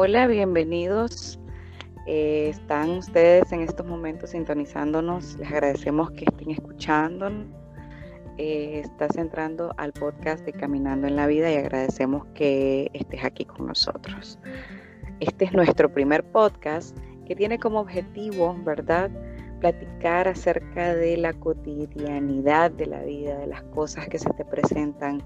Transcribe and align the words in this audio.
Hola, 0.00 0.28
bienvenidos. 0.28 1.40
Eh, 2.06 2.50
están 2.50 2.90
ustedes 2.90 3.50
en 3.50 3.62
estos 3.62 3.84
momentos 3.84 4.30
sintonizándonos. 4.30 5.36
Les 5.38 5.50
agradecemos 5.50 6.12
que 6.12 6.24
estén 6.24 6.52
escuchándonos. 6.52 7.48
Eh, 8.36 8.82
estás 8.84 9.16
entrando 9.16 9.74
al 9.76 9.92
podcast 9.92 10.44
de 10.44 10.52
Caminando 10.52 11.08
en 11.08 11.16
la 11.16 11.26
Vida 11.26 11.50
y 11.50 11.56
agradecemos 11.56 12.24
que 12.36 12.88
estés 12.94 13.24
aquí 13.24 13.44
con 13.44 13.66
nosotros. 13.66 14.38
Este 15.18 15.46
es 15.46 15.52
nuestro 15.52 15.92
primer 15.92 16.22
podcast 16.30 16.96
que 17.26 17.34
tiene 17.34 17.58
como 17.58 17.80
objetivo, 17.80 18.56
¿verdad? 18.64 19.10
Platicar 19.60 20.28
acerca 20.28 20.94
de 20.94 21.16
la 21.16 21.32
cotidianidad 21.32 22.70
de 22.70 22.86
la 22.86 23.02
vida, 23.02 23.38
de 23.38 23.46
las 23.46 23.62
cosas 23.64 24.08
que 24.08 24.18
se 24.18 24.30
te 24.30 24.44
presentan 24.44 25.22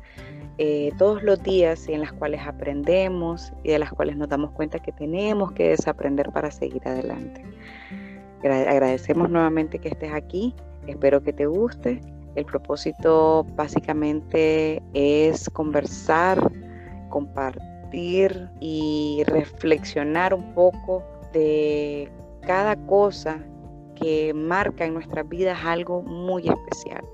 eh, 0.59 0.91
todos 0.99 1.23
los 1.23 1.43
días 1.43 1.89
y 1.89 1.93
en 1.93 2.01
las 2.01 2.13
cuales 2.13 2.41
aprendemos 2.47 3.53
y 3.63 3.71
de 3.71 3.79
las 3.79 3.93
cuales 3.93 4.17
nos 4.17 4.29
damos 4.29 4.51
cuenta 4.53 4.79
que 4.79 4.93
tenemos 4.93 5.53
que 5.53 5.69
desaprender 5.69 6.31
para 6.31 6.51
seguir 6.51 6.87
adelante. 6.87 7.45
Agradecemos 8.45 9.31
nuevamente 9.31 9.79
que 9.79 9.89
estés 9.89 10.13
aquí, 10.13 10.55
espero 10.87 11.23
que 11.23 11.33
te 11.33 11.47
guste. 11.47 12.01
El 12.35 12.45
propósito 12.45 13.45
básicamente 13.55 14.83
es 14.95 15.49
conversar, 15.51 16.51
compartir 17.09 18.49
y 18.61 19.23
reflexionar 19.27 20.33
un 20.35 20.55
poco 20.55 21.05
de 21.33 22.11
cada 22.41 22.75
cosa 22.87 23.39
que 24.03 24.35
marca 24.35 24.85
en 24.85 24.95
nuestras 24.95 25.29
vidas 25.29 25.59
algo 25.65 26.03
muy 26.03 26.49
especial, 26.49 27.05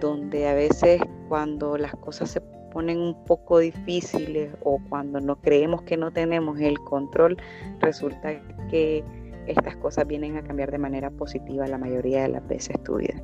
donde 0.00 0.48
a 0.48 0.54
veces 0.54 1.02
cuando 1.28 1.76
las 1.76 1.94
cosas 1.96 2.30
se 2.30 2.40
ponen 2.72 3.00
un 3.00 3.24
poco 3.24 3.58
difíciles 3.58 4.54
o 4.62 4.78
cuando 4.88 5.20
no 5.20 5.36
creemos 5.40 5.82
que 5.82 5.96
no 5.96 6.12
tenemos 6.12 6.60
el 6.60 6.78
control, 6.80 7.36
resulta 7.80 8.40
que 8.70 9.04
estas 9.46 9.76
cosas 9.76 10.06
vienen 10.06 10.36
a 10.36 10.42
cambiar 10.42 10.70
de 10.70 10.78
manera 10.78 11.10
positiva 11.10 11.66
la 11.66 11.78
mayoría 11.78 12.22
de 12.22 12.28
las 12.28 12.46
veces 12.46 12.80
tu 12.84 12.96
vida. 12.96 13.14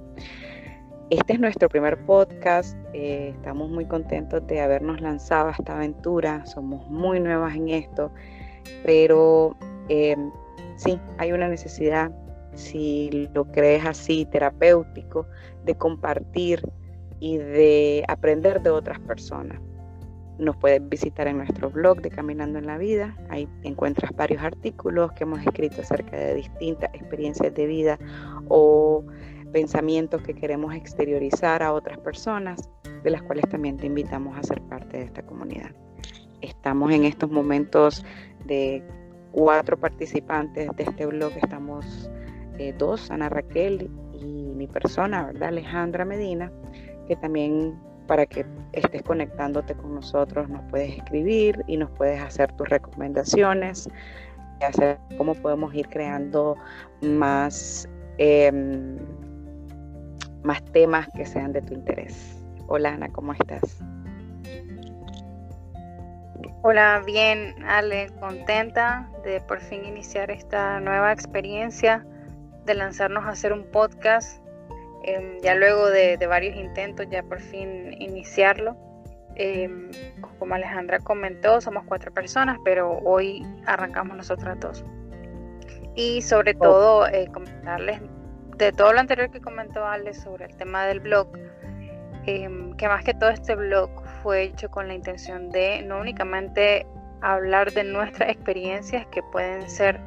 Este 1.11 1.35
es 1.35 1.41
nuestro 1.41 1.69
primer 1.69 1.99
podcast, 2.07 2.77
eh, 2.95 3.35
estamos 3.35 3.71
muy 3.71 3.85
contentos 3.85 4.45
de 4.47 4.61
habernos 4.61 5.01
lanzado 5.01 5.49
a 5.49 5.53
esta 5.53 5.77
aventura, 5.77 6.45
somos 6.47 6.89
muy 6.89 7.21
nuevas 7.21 7.55
en 7.55 7.69
esto, 7.69 8.11
pero 8.85 9.55
eh, 9.91 10.17
sí, 10.77 10.99
hay 11.19 11.33
una 11.33 11.49
necesidad, 11.49 12.11
si 12.55 13.29
lo 13.35 13.45
crees 13.47 13.85
así, 13.85 14.27
terapéutico, 14.27 15.27
de 15.65 15.75
compartir 15.75 16.63
y 17.21 17.39
de 17.39 18.05
aprender 18.09 18.63
de 18.63 18.71
otras 18.71 18.99
personas. 19.01 19.61
Nos 20.39 20.57
puedes 20.57 20.87
visitar 20.89 21.29
en 21.29 21.39
nuestro 21.39 21.71
blog 21.71 22.01
de 22.01 22.11
Caminando 22.11 22.59
en 22.59 22.67
la 22.67 22.77
Vida. 22.77 23.17
Ahí 23.29 23.49
encuentras 23.63 24.11
varios 24.17 24.43
artículos 24.43 25.13
que 25.13 25.23
hemos 25.23 25.41
escrito 25.41 25.81
acerca 25.81 26.17
de 26.17 26.35
distintas 26.35 26.93
experiencias 26.93 27.55
de 27.55 27.67
vida 27.67 27.99
o 28.49 29.05
pensamientos 29.53 30.23
que 30.23 30.35
queremos 30.35 30.75
exteriorizar 30.75 31.63
a 31.63 31.73
otras 31.73 31.99
personas, 31.99 32.69
de 33.05 33.11
las 33.11 33.23
cuales 33.23 33.49
también 33.49 33.77
te 33.77 33.87
invitamos 33.87 34.37
a 34.37 34.43
ser 34.43 34.61
parte 34.63 34.99
de 34.99 35.05
esta 35.05 35.23
comunidad. 35.23 35.71
Estamos 36.41 36.93
en 36.93 37.05
estos 37.05 37.31
momentos 37.31 38.05
de 38.45 38.83
cuatro 39.31 39.79
participantes 39.79 40.69
de 40.77 40.83
este 40.83 41.07
blog. 41.07 41.33
Estamos 41.41 42.11
eh, 42.59 42.75
dos, 42.77 43.11
Ana 43.11 43.29
Raquel 43.29 43.91
y 44.13 44.25
mi 44.25 44.67
persona, 44.67 45.27
¿verdad? 45.27 45.49
Alejandra 45.49 46.05
Medina 46.05 46.51
que 47.07 47.17
también 47.17 47.79
para 48.07 48.27
que 48.27 48.45
estés 48.73 49.03
conectándote 49.03 49.75
con 49.75 49.95
nosotros 49.95 50.49
nos 50.49 50.63
puedes 50.71 50.97
escribir 50.99 51.63
y 51.67 51.77
nos 51.77 51.91
puedes 51.93 52.21
hacer 52.21 52.53
tus 52.53 52.69
recomendaciones, 52.69 53.89
hacer 54.61 54.99
cómo 55.17 55.35
podemos 55.35 55.75
ir 55.75 55.89
creando 55.89 56.57
más, 57.03 57.89
em, 58.19 58.99
más 60.43 60.63
temas 60.73 61.09
que 61.15 61.25
sean 61.25 61.53
de 61.53 61.63
tu 61.63 61.75
interés. 61.75 62.39
Hola 62.67 62.91
Ana, 62.95 63.09
¿cómo 63.09 63.33
estás? 63.33 63.83
Hola, 66.63 67.03
bien, 67.05 67.55
Ale, 67.67 68.11
contenta 68.21 69.07
de 69.23 69.41
por 69.43 69.61
fin 69.61 69.85
iniciar 69.85 70.31
esta 70.31 70.81
nueva 70.81 71.13
experiencia 71.13 72.07
de 72.65 72.75
lanzarnos 72.75 73.25
a 73.25 73.31
hacer 73.31 73.53
un 73.53 73.65
podcast 73.65 74.45
Em, 75.07 75.39
ya 75.43 75.55
luego 75.55 75.91
de, 75.91 76.17
varios 76.27 76.57
intentos, 76.57 77.07
ya 77.11 77.23
por 77.23 77.41
fin 77.41 77.93
iniciarlo. 78.01 78.75
Em, 79.35 79.91
como 80.39 80.55
Alejandra 80.55 80.99
comentó, 81.01 81.61
somos 81.61 81.85
cuatro 81.85 82.13
personas, 82.13 82.59
pero 82.65 83.01
hoy 83.05 83.47
arrancamos 83.67 84.17
nosotras 84.17 84.59
dos. 84.61 84.85
Y 85.95 86.23
sobre 86.23 86.55
todo, 86.55 87.07
eh, 87.07 87.29
comentarles 87.33 88.01
de 88.57 88.73
todo 88.73 88.95
lo 88.95 89.01
anterior 89.01 89.31
que 89.31 89.41
comentó 89.41 89.85
Ale 89.85 90.15
sobre 90.15 90.47
el 90.47 90.57
tema 90.57 90.87
del 90.87 91.01
blog, 91.01 91.29
em, 92.25 92.75
que 92.77 92.89
más 92.89 93.05
que 93.05 93.13
todo 93.13 93.29
este 93.29 93.55
blog 93.57 93.91
fue 94.23 94.45
hecho 94.45 94.71
con 94.71 94.89
la 94.89 94.95
intención 94.95 95.51
de 95.51 95.83
no 95.83 96.01
únicamente 96.01 96.87
hablar 97.21 97.73
de 97.73 97.85
nuestras 97.85 98.31
experiencias, 98.31 99.07
que 99.09 99.23
pueden 99.23 99.69
ser 99.69 100.01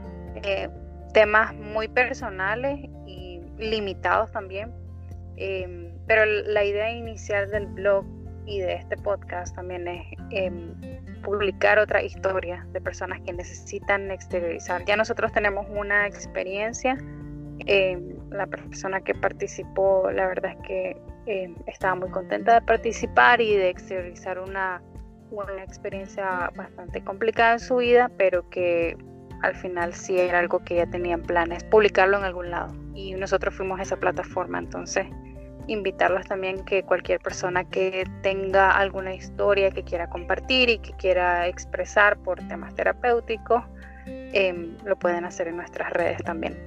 eh, 0.43 0.69
temas 1.13 1.53
muy 1.55 1.87
personales 1.87 2.79
y 3.05 3.41
limitados 3.57 4.31
también, 4.31 4.71
Em, 5.37 5.91
pero 6.07 6.25
la 6.25 6.63
idea 6.65 6.91
inicial 6.91 7.49
del 7.51 7.67
blog 7.67 8.05
y 8.47 8.59
de 8.59 8.73
este 8.73 8.97
podcast 8.97 9.55
también 9.55 9.87
es 9.87 10.03
em, 10.31 10.73
publicar 11.21 11.77
otra 11.77 12.01
historia 12.01 12.65
de 12.71 12.81
personas 12.81 13.21
que 13.21 13.33
necesitan 13.33 14.09
exteriorizar. 14.09 14.83
Ya 14.85 14.95
nosotros 14.95 15.31
tenemos 15.31 15.67
una 15.69 16.07
experiencia. 16.07 16.97
Em, 17.67 18.15
la 18.31 18.47
persona 18.47 19.01
que 19.01 19.13
participó, 19.13 20.09
la 20.11 20.27
verdad 20.27 20.53
es 20.53 20.67
que 20.67 20.97
estaba 21.67 21.95
muy 21.95 22.09
contenta 22.09 22.55
de 22.55 22.61
participar 22.61 23.41
y 23.41 23.55
de 23.55 23.69
exteriorizar 23.69 24.39
una, 24.39 24.81
una 25.29 25.63
experiencia 25.63 26.51
bastante 26.55 27.03
complicada 27.03 27.53
en 27.53 27.59
su 27.59 27.77
vida, 27.77 28.09
pero 28.17 28.49
que 28.49 28.97
al 29.41 29.55
final 29.55 29.93
sí 29.93 30.19
era 30.19 30.39
algo 30.39 30.59
que 30.59 30.75
ya 30.75 30.85
tenían 30.87 31.21
planes, 31.21 31.63
publicarlo 31.65 32.17
en 32.17 32.23
algún 32.23 32.51
lado. 32.51 32.73
Y 32.93 33.13
nosotros 33.13 33.53
fuimos 33.55 33.79
a 33.79 33.83
esa 33.83 33.97
plataforma, 33.97 34.59
entonces 34.59 35.07
invitarlos 35.67 36.25
también 36.27 36.63
que 36.63 36.83
cualquier 36.83 37.19
persona 37.19 37.63
que 37.65 38.05
tenga 38.23 38.71
alguna 38.71 39.13
historia 39.13 39.69
que 39.71 39.83
quiera 39.83 40.09
compartir 40.09 40.69
y 40.69 40.79
que 40.79 40.93
quiera 40.93 41.47
expresar 41.47 42.17
por 42.17 42.39
temas 42.47 42.73
terapéuticos, 42.75 43.63
em, 44.05 44.77
lo 44.85 44.97
pueden 44.97 45.25
hacer 45.25 45.49
en 45.49 45.57
nuestras 45.57 45.91
redes 45.91 46.23
también. 46.23 46.57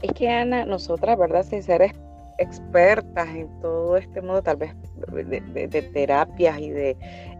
Es 0.00 0.12
que 0.12 0.30
Ana, 0.30 0.64
nosotras, 0.64 1.18
¿verdad? 1.18 1.42
Sin 1.42 1.62
ser 1.62 1.92
expertas 2.38 3.28
en 3.28 3.48
todo 3.60 3.96
este 3.96 4.20
mundo, 4.22 4.42
tal 4.42 4.56
vez 4.56 4.74
de, 4.96 5.90
terapias 5.92 6.58
y 6.58 6.70
de, 6.70 6.96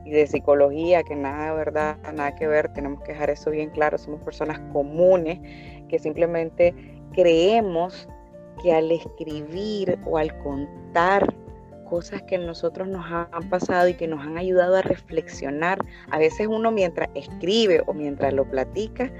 y 0.09 0.13
de 0.13 0.27
psicología, 0.27 1.03
que 1.03 1.15
nada, 1.15 1.53
¿verdad? 1.53 1.99
Nada 2.15 2.35
que 2.35 2.47
ver, 2.47 2.73
tenemos 2.73 3.03
que 3.03 3.13
dejar 3.13 3.29
eso 3.29 3.51
bien 3.51 3.69
claro, 3.71 3.99
somos 3.99 4.23
personas 4.23 4.59
comunes 4.73 5.39
que 5.89 5.99
simplemente 5.99 6.75
creemos 7.13 8.09
que 8.63 8.73
al 8.73 8.91
escribir 8.91 9.99
o 10.07 10.17
al 10.17 10.37
contar 10.39 11.35
cosas 11.91 12.23
que 12.23 12.39
nosotros 12.39 12.89
nos 12.89 13.05
han 13.11 13.49
pasado 13.51 13.89
y 13.89 13.95
que 13.95 14.09
nos 14.09 14.21
han 14.21 14.39
ayudado 14.39 14.77
a 14.77 14.83
reflexionar, 14.83 15.79
a 16.11 16.19
veces 16.19 16.47
uno 16.47 16.71
mientras 16.71 17.09
escribe 17.15 17.83
o 17.87 17.93
mientras 17.93 18.33
lo 18.33 18.45
platica, 18.45 19.11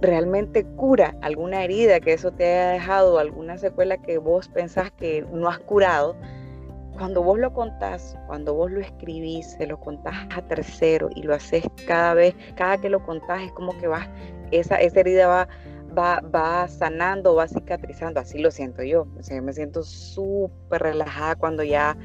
realmente 0.00 0.64
cura 0.76 1.16
alguna 1.22 1.64
herida 1.64 2.00
que 2.00 2.12
eso 2.12 2.30
te 2.32 2.44
haya 2.44 2.70
dejado, 2.72 3.18
alguna 3.18 3.58
secuela 3.58 3.96
que 3.98 4.18
vos 4.18 4.48
pensás 4.48 4.92
que 4.92 5.26
no 5.32 5.48
has 5.48 5.58
curado. 5.58 6.16
Cuando 7.00 7.22
vos 7.22 7.38
lo 7.38 7.50
contás, 7.54 8.14
cuando 8.26 8.52
vos 8.52 8.70
lo 8.70 8.80
escribís, 8.80 9.52
se 9.52 9.66
lo 9.66 9.80
contás 9.80 10.14
a 10.36 10.42
tercero 10.42 11.08
y 11.14 11.22
lo 11.22 11.34
haces 11.34 11.64
cada 11.86 12.12
vez, 12.12 12.34
cada 12.56 12.76
que 12.76 12.90
lo 12.90 13.02
contás 13.02 13.40
es 13.40 13.52
como 13.52 13.74
que 13.78 13.86
vas, 13.86 14.06
esa, 14.50 14.76
esa 14.76 15.00
herida 15.00 15.26
va 15.26 15.48
va, 15.98 16.68
sanando, 16.68 17.34
va 17.34 17.48
cicatrizando, 17.48 18.20
así 18.20 18.38
lo 18.38 18.50
siento 18.50 18.82
yo. 18.82 19.06
me 19.42 19.52
siento 19.54 19.82
súper 19.82 20.82
relajada 20.82 21.36
cuando 21.36 21.62
ya 21.62 21.96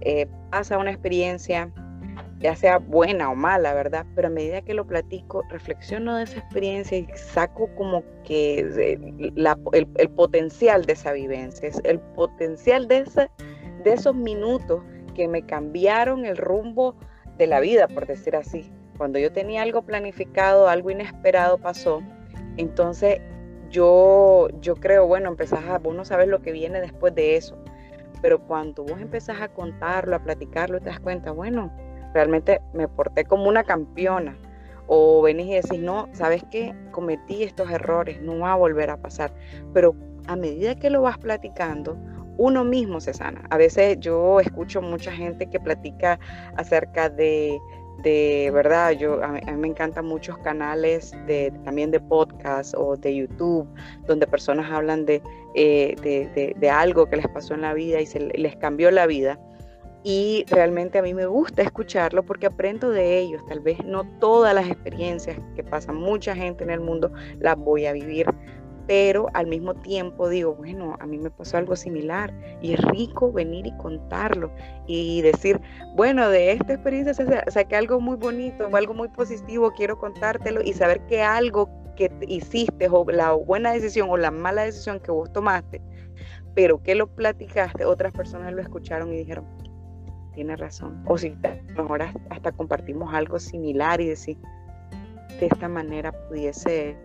eh, 0.00 0.26
pasa 0.50 0.76
una 0.76 0.90
experiencia, 0.90 1.72
ya 2.40 2.56
sea 2.56 2.78
buena 2.78 3.30
o 3.30 3.36
mala, 3.36 3.74
¿verdad? 3.74 4.04
Pero 4.16 4.26
a 4.26 4.30
medida 4.32 4.62
que 4.62 4.74
lo 4.74 4.86
platico, 4.86 5.44
reflexiono 5.50 6.16
de 6.16 6.24
esa 6.24 6.40
experiencia 6.40 6.98
y 6.98 7.06
saco 7.14 7.68
como 7.76 8.02
que 8.24 8.58
el, 8.58 10.10
potencial 10.10 10.84
de 10.84 10.92
esa 10.94 11.12
vivencia, 11.12 11.70
el 11.84 12.00
potencial 12.00 12.88
de, 12.88 13.04
de 13.82 13.92
esos 13.92 14.14
minutos 14.14 14.82
que 15.14 15.28
me 15.28 15.42
cambiaron 15.42 16.24
el 16.24 16.36
rumbo 16.36 16.94
de 17.38 17.46
la 17.46 17.60
vida, 17.60 17.88
por 17.88 18.06
decir 18.06 18.36
así. 18.36 18.70
Cuando 18.96 19.18
yo 19.18 19.32
tenía 19.32 19.62
algo 19.62 19.82
planificado, 19.82 20.68
algo 20.68 20.90
inesperado 20.90 21.58
pasó, 21.58 22.02
entonces 22.56 23.20
yo, 23.70 24.48
yo 24.60 24.76
creo, 24.76 25.06
bueno, 25.06 25.30
empezás 25.30 25.64
a, 25.64 25.78
vos 25.78 25.94
no 25.94 26.04
sabes 26.04 26.28
lo 26.28 26.42
que 26.42 26.52
viene 26.52 26.80
después 26.80 27.14
de 27.14 27.36
eso, 27.36 27.56
pero 28.20 28.40
cuando 28.40 28.84
vos 28.84 29.00
empezás 29.00 29.40
a 29.40 29.48
contarlo, 29.48 30.14
a 30.14 30.18
platicarlo, 30.20 30.78
te 30.78 30.90
das 30.90 31.00
cuenta, 31.00 31.32
bueno, 31.32 31.72
realmente 32.12 32.60
me 32.74 32.86
porté 32.86 33.24
como 33.24 33.48
una 33.48 33.64
campeona 33.64 34.36
O 34.86 35.22
venís 35.22 35.46
y 35.46 35.54
decís, 35.54 35.80
no, 35.80 36.08
sabes 36.12 36.44
que 36.50 36.74
cometí 36.90 37.44
estos 37.44 37.70
errores, 37.70 38.20
no 38.20 38.38
va 38.40 38.52
a 38.52 38.56
volver 38.56 38.90
a 38.90 38.98
pasar. 38.98 39.32
Pero 39.72 39.94
a 40.26 40.36
medida 40.36 40.74
que 40.74 40.90
lo 40.90 41.02
vas 41.02 41.18
platicando, 41.18 41.96
uno 42.36 42.64
mismo 42.64 43.00
se 43.00 43.12
sana. 43.12 43.46
A 43.50 43.56
veces 43.56 43.98
yo 44.00 44.40
escucho 44.40 44.82
mucha 44.82 45.12
gente 45.12 45.48
que 45.48 45.60
platica 45.60 46.18
acerca 46.56 47.08
de, 47.08 47.58
de 48.02 48.50
verdad, 48.52 48.92
yo 48.92 49.22
a 49.22 49.28
mí, 49.28 49.40
me 49.56 49.68
encantan 49.68 50.06
muchos 50.06 50.36
canales 50.38 51.12
de, 51.26 51.52
también 51.64 51.90
de 51.90 52.00
podcast 52.00 52.74
o 52.76 52.96
de 52.96 53.14
YouTube, 53.14 53.68
donde 54.06 54.26
personas 54.26 54.70
hablan 54.70 55.06
de, 55.06 55.22
eh, 55.54 55.94
de, 56.02 56.54
de, 56.58 56.70
algo 56.70 57.06
que 57.06 57.16
les 57.16 57.28
pasó 57.28 57.54
en 57.54 57.62
la 57.62 57.74
vida 57.74 58.00
y 58.00 58.06
se 58.06 58.20
les 58.20 58.56
cambió 58.56 58.90
la 58.90 59.06
vida. 59.06 59.38
Y 60.04 60.44
realmente 60.48 60.98
a 60.98 61.02
mí 61.02 61.14
me 61.14 61.26
gusta 61.26 61.62
escucharlo 61.62 62.24
porque 62.24 62.46
aprendo 62.46 62.90
de 62.90 63.18
ellos. 63.18 63.40
Tal 63.46 63.60
vez 63.60 63.84
no 63.84 64.04
todas 64.18 64.52
las 64.52 64.66
experiencias 64.66 65.38
que 65.54 65.62
pasa 65.62 65.92
mucha 65.92 66.34
gente 66.34 66.64
en 66.64 66.70
el 66.70 66.80
mundo 66.80 67.12
las 67.38 67.56
voy 67.56 67.86
a 67.86 67.92
vivir, 67.92 68.26
pero 68.86 69.28
al 69.34 69.46
mismo 69.46 69.74
tiempo 69.74 70.28
digo, 70.28 70.54
bueno, 70.54 70.96
a 71.00 71.06
mí 71.06 71.18
me 71.18 71.30
pasó 71.30 71.56
algo 71.56 71.76
similar 71.76 72.32
y 72.60 72.72
es 72.74 72.80
rico 72.80 73.32
venir 73.32 73.66
y 73.66 73.76
contarlo 73.76 74.50
y 74.86 75.22
decir, 75.22 75.60
bueno, 75.94 76.28
de 76.28 76.52
esta 76.52 76.74
experiencia 76.74 77.14
saqué 77.48 77.76
algo 77.76 78.00
muy 78.00 78.16
bonito, 78.16 78.68
algo 78.74 78.94
muy 78.94 79.08
positivo, 79.08 79.72
quiero 79.72 79.98
contártelo 79.98 80.62
y 80.62 80.72
saber 80.72 81.04
que 81.06 81.22
algo 81.22 81.68
que 81.96 82.10
hiciste 82.26 82.88
o 82.90 83.04
la 83.10 83.32
buena 83.32 83.72
decisión 83.72 84.08
o 84.10 84.16
la 84.16 84.30
mala 84.30 84.64
decisión 84.64 85.00
que 85.00 85.10
vos 85.10 85.32
tomaste, 85.32 85.80
pero 86.54 86.82
que 86.82 86.94
lo 86.94 87.06
platicaste, 87.06 87.84
otras 87.84 88.12
personas 88.12 88.52
lo 88.52 88.60
escucharon 88.62 89.12
y 89.12 89.18
dijeron, 89.18 89.44
tiene 90.34 90.56
razón. 90.56 91.02
O 91.06 91.18
si 91.18 91.36
mejor 91.76 92.02
hasta 92.30 92.52
compartimos 92.52 93.14
algo 93.14 93.38
similar 93.38 94.00
y 94.00 94.08
decir, 94.08 94.38
de 95.38 95.46
esta 95.46 95.68
manera 95.68 96.12
pudiese 96.28 96.96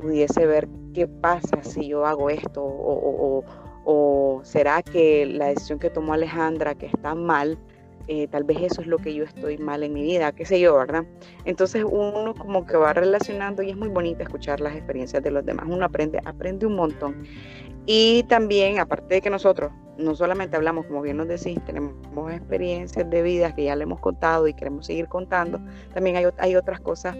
pudiese 0.00 0.46
ver 0.46 0.68
qué 0.94 1.06
pasa 1.06 1.62
si 1.62 1.88
yo 1.88 2.06
hago 2.06 2.30
esto 2.30 2.62
o, 2.64 4.40
será 4.42 4.82
que 4.82 5.26
la 5.26 5.46
decisión 5.48 5.78
que 5.78 5.90
tomó 5.90 6.12
Alejandra 6.12 6.74
que 6.74 6.86
está 6.86 7.14
mal, 7.14 7.58
eh, 8.08 8.26
tal 8.28 8.44
vez 8.44 8.58
eso 8.60 8.80
es 8.80 8.86
lo 8.86 8.98
que 8.98 9.14
yo 9.14 9.24
estoy 9.24 9.58
mal 9.58 9.82
en 9.82 9.92
mi 9.92 10.02
vida, 10.02 10.32
qué 10.32 10.44
sé 10.44 10.58
yo, 10.58 10.76
¿verdad? 10.76 11.04
Entonces 11.44 11.84
uno 11.84 12.34
como 12.34 12.66
que 12.66 12.76
va 12.76 12.92
relacionando 12.92 13.62
y 13.62 13.70
es 13.70 13.76
muy 13.76 13.88
bonito 13.88 14.22
escuchar 14.22 14.60
las 14.60 14.74
experiencias 14.74 15.22
de 15.22 15.30
los 15.30 15.44
demás, 15.44 15.66
uno 15.68 15.84
aprende, 15.84 16.20
aprende 16.24 16.66
un 16.66 16.74
montón. 16.74 17.24
Y 17.86 18.24
también, 18.24 18.78
aparte 18.80 19.16
de 19.16 19.20
que 19.22 19.30
nosotros 19.30 19.70
no 19.96 20.14
solamente 20.14 20.56
hablamos, 20.56 20.86
como 20.86 21.02
bien 21.02 21.16
nos 21.16 21.28
decís, 21.28 21.58
tenemos 21.64 21.94
experiencias 22.32 23.08
de 23.08 23.22
vida 23.22 23.54
que 23.54 23.64
ya 23.64 23.76
le 23.76 23.84
hemos 23.84 24.00
contado 24.00 24.46
y 24.48 24.54
queremos 24.54 24.86
seguir 24.86 25.08
contando, 25.08 25.60
también 25.94 26.16
hay, 26.16 26.26
hay 26.38 26.56
otras 26.56 26.80
cosas 26.80 27.16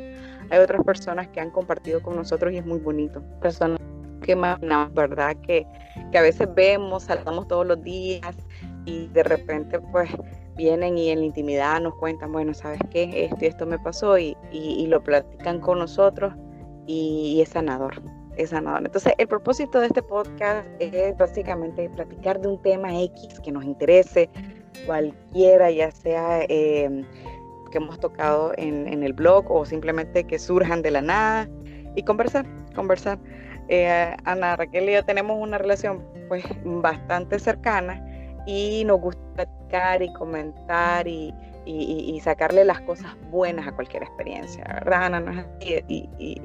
hay 0.51 0.61
otras 0.61 0.85
personas 0.85 1.29
que 1.29 1.41
han 1.41 1.51
compartido 1.51 2.03
con 2.03 2.17
nosotros 2.17 2.53
y 2.53 2.59
es 2.59 2.67
muy 2.67 2.79
bonito. 2.79 3.23
Personas 3.41 3.81
que 4.23 4.37
más, 4.37 4.59
¿verdad? 4.95 5.37
Que, 5.43 5.67
que 6.11 6.19
a 6.19 6.23
veces 6.23 6.49
vemos, 6.55 7.05
saltamos 7.05 7.49
todos 7.49 7.67
los 7.67 7.83
días 7.83 8.37
y 8.85 9.09
de 9.09 9.23
repente 9.23 9.81
pues 9.93 10.11
vienen 10.57 10.97
y 10.97 11.11
en 11.11 11.21
la 11.21 11.27
intimidad 11.27 11.81
nos 11.81 11.95
cuentan, 11.97 12.33
bueno, 12.33 12.55
¿sabes 12.55 12.81
qué? 12.91 13.27
Esto 13.27 13.45
y 13.45 13.47
esto 13.47 13.67
me 13.67 13.79
pasó 13.79 14.19
y, 14.19 14.37
y, 14.53 14.87
lo 14.87 15.03
platican 15.03 15.61
con 15.61 15.81
nosotros 15.81 16.33
y, 16.87 17.41
es 17.43 17.51
sanador, 17.51 18.01
es. 18.37 18.53
Entonces, 18.53 19.13
el 19.19 19.29
propósito 19.29 19.81
de 19.81 19.87
este 19.87 20.03
podcast 20.03 20.67
es 20.79 21.17
básicamente 21.17 21.89
platicar 21.91 22.41
de 22.41 22.49
un 22.49 22.63
tema 22.63 23.01
X 23.03 23.41
que 23.41 23.53
nos 23.53 23.65
interese, 23.65 24.29
cualquiera, 24.87 25.71
ya 25.71 25.91
sea... 25.91 26.43
Eh, 26.49 27.05
que 27.71 27.79
hemos 27.79 27.99
tocado 27.99 28.53
en, 28.57 29.03
el 29.03 29.13
blog 29.13 29.51
o 29.51 29.65
simplemente 29.65 30.25
que 30.25 30.39
surjan 30.39 30.83
de 30.83 30.91
la 30.91 31.03
nada 31.03 31.49
y 31.95 32.03
conversar, 32.03 32.47
conversar. 32.75 33.19
Eh, 33.69 34.15
Ana 34.25 34.57
Raquel 34.57 34.89
y 34.89 34.93
yo 34.93 35.05
tenemos 35.05 35.39
una 35.41 35.59
relación 35.59 36.05
pues 36.29 36.45
bastante 36.65 37.39
cercana 37.39 38.01
y 38.47 38.85
nos 38.85 39.01
gusta 39.01 39.21
platicar 39.35 40.03
y 40.03 40.13
comentar 40.13 41.09
y, 41.09 41.35
y, 41.65 42.21
sacarle 42.21 42.65
las 42.65 42.81
cosas 42.83 43.17
buenas 43.31 43.67
a 43.67 43.73
cualquier 43.73 44.05
experiencia, 44.05 44.63
¿verdad, 44.69 45.15
Ana? 45.15 45.47
Y, 45.61 46.41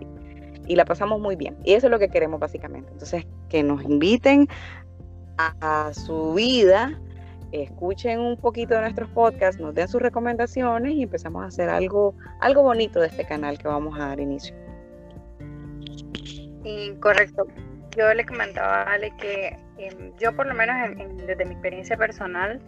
y, 0.67 0.75
la 0.75 0.85
pasamos 0.85 1.19
muy 1.19 1.35
bien. 1.35 1.57
Y 1.63 1.73
eso 1.73 1.87
es 1.87 1.91
lo 1.91 1.99
que 1.99 2.09
queremos 2.09 2.39
básicamente. 2.39 2.91
Entonces, 2.91 3.25
que 3.49 3.63
nos 3.63 3.83
inviten 3.83 4.47
a 5.37 5.91
su 5.93 6.33
vida 6.35 6.99
escuchen 7.51 8.19
un 8.19 8.37
poquito 8.37 8.75
de 8.75 8.81
nuestros 8.81 9.09
podcasts, 9.09 9.61
nos 9.61 9.75
den 9.75 9.87
sus 9.87 10.01
recomendaciones 10.01 10.93
y 10.93 11.03
empezamos 11.03 11.43
a 11.43 11.47
hacer 11.47 11.69
algo, 11.69 12.15
algo 12.39 12.63
bonito 12.63 12.99
de 12.99 13.07
este 13.07 13.25
canal 13.25 13.57
que 13.57 13.67
vamos 13.67 13.99
a 13.99 14.07
dar 14.07 14.19
inicio. 14.19 14.55
Y 16.63 16.93
correcto. 16.95 17.47
Yo 17.97 18.13
le 18.13 18.25
comentaba 18.25 18.83
a 18.83 18.93
Ale 18.93 19.13
que 19.17 19.57
em, 19.77 20.13
yo 20.17 20.33
por 20.35 20.47
lo 20.47 20.53
menos 20.53 20.75
desde 21.27 21.43
mi 21.45 21.51
experiencia 21.51 21.97
personal 21.97 22.61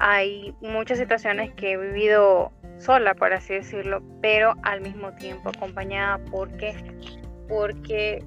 hay 0.00 0.54
muchas 0.60 0.98
situaciones 0.98 1.52
que 1.54 1.72
he 1.72 1.76
vivido 1.76 2.50
sola, 2.80 3.14
por 3.14 3.32
así 3.32 3.54
decirlo, 3.54 4.02
pero 4.20 4.54
al 4.62 4.80
mismo 4.80 5.12
tiempo 5.12 5.50
acompañada 5.50 6.18
porque 6.30 6.74
porque 7.48 8.24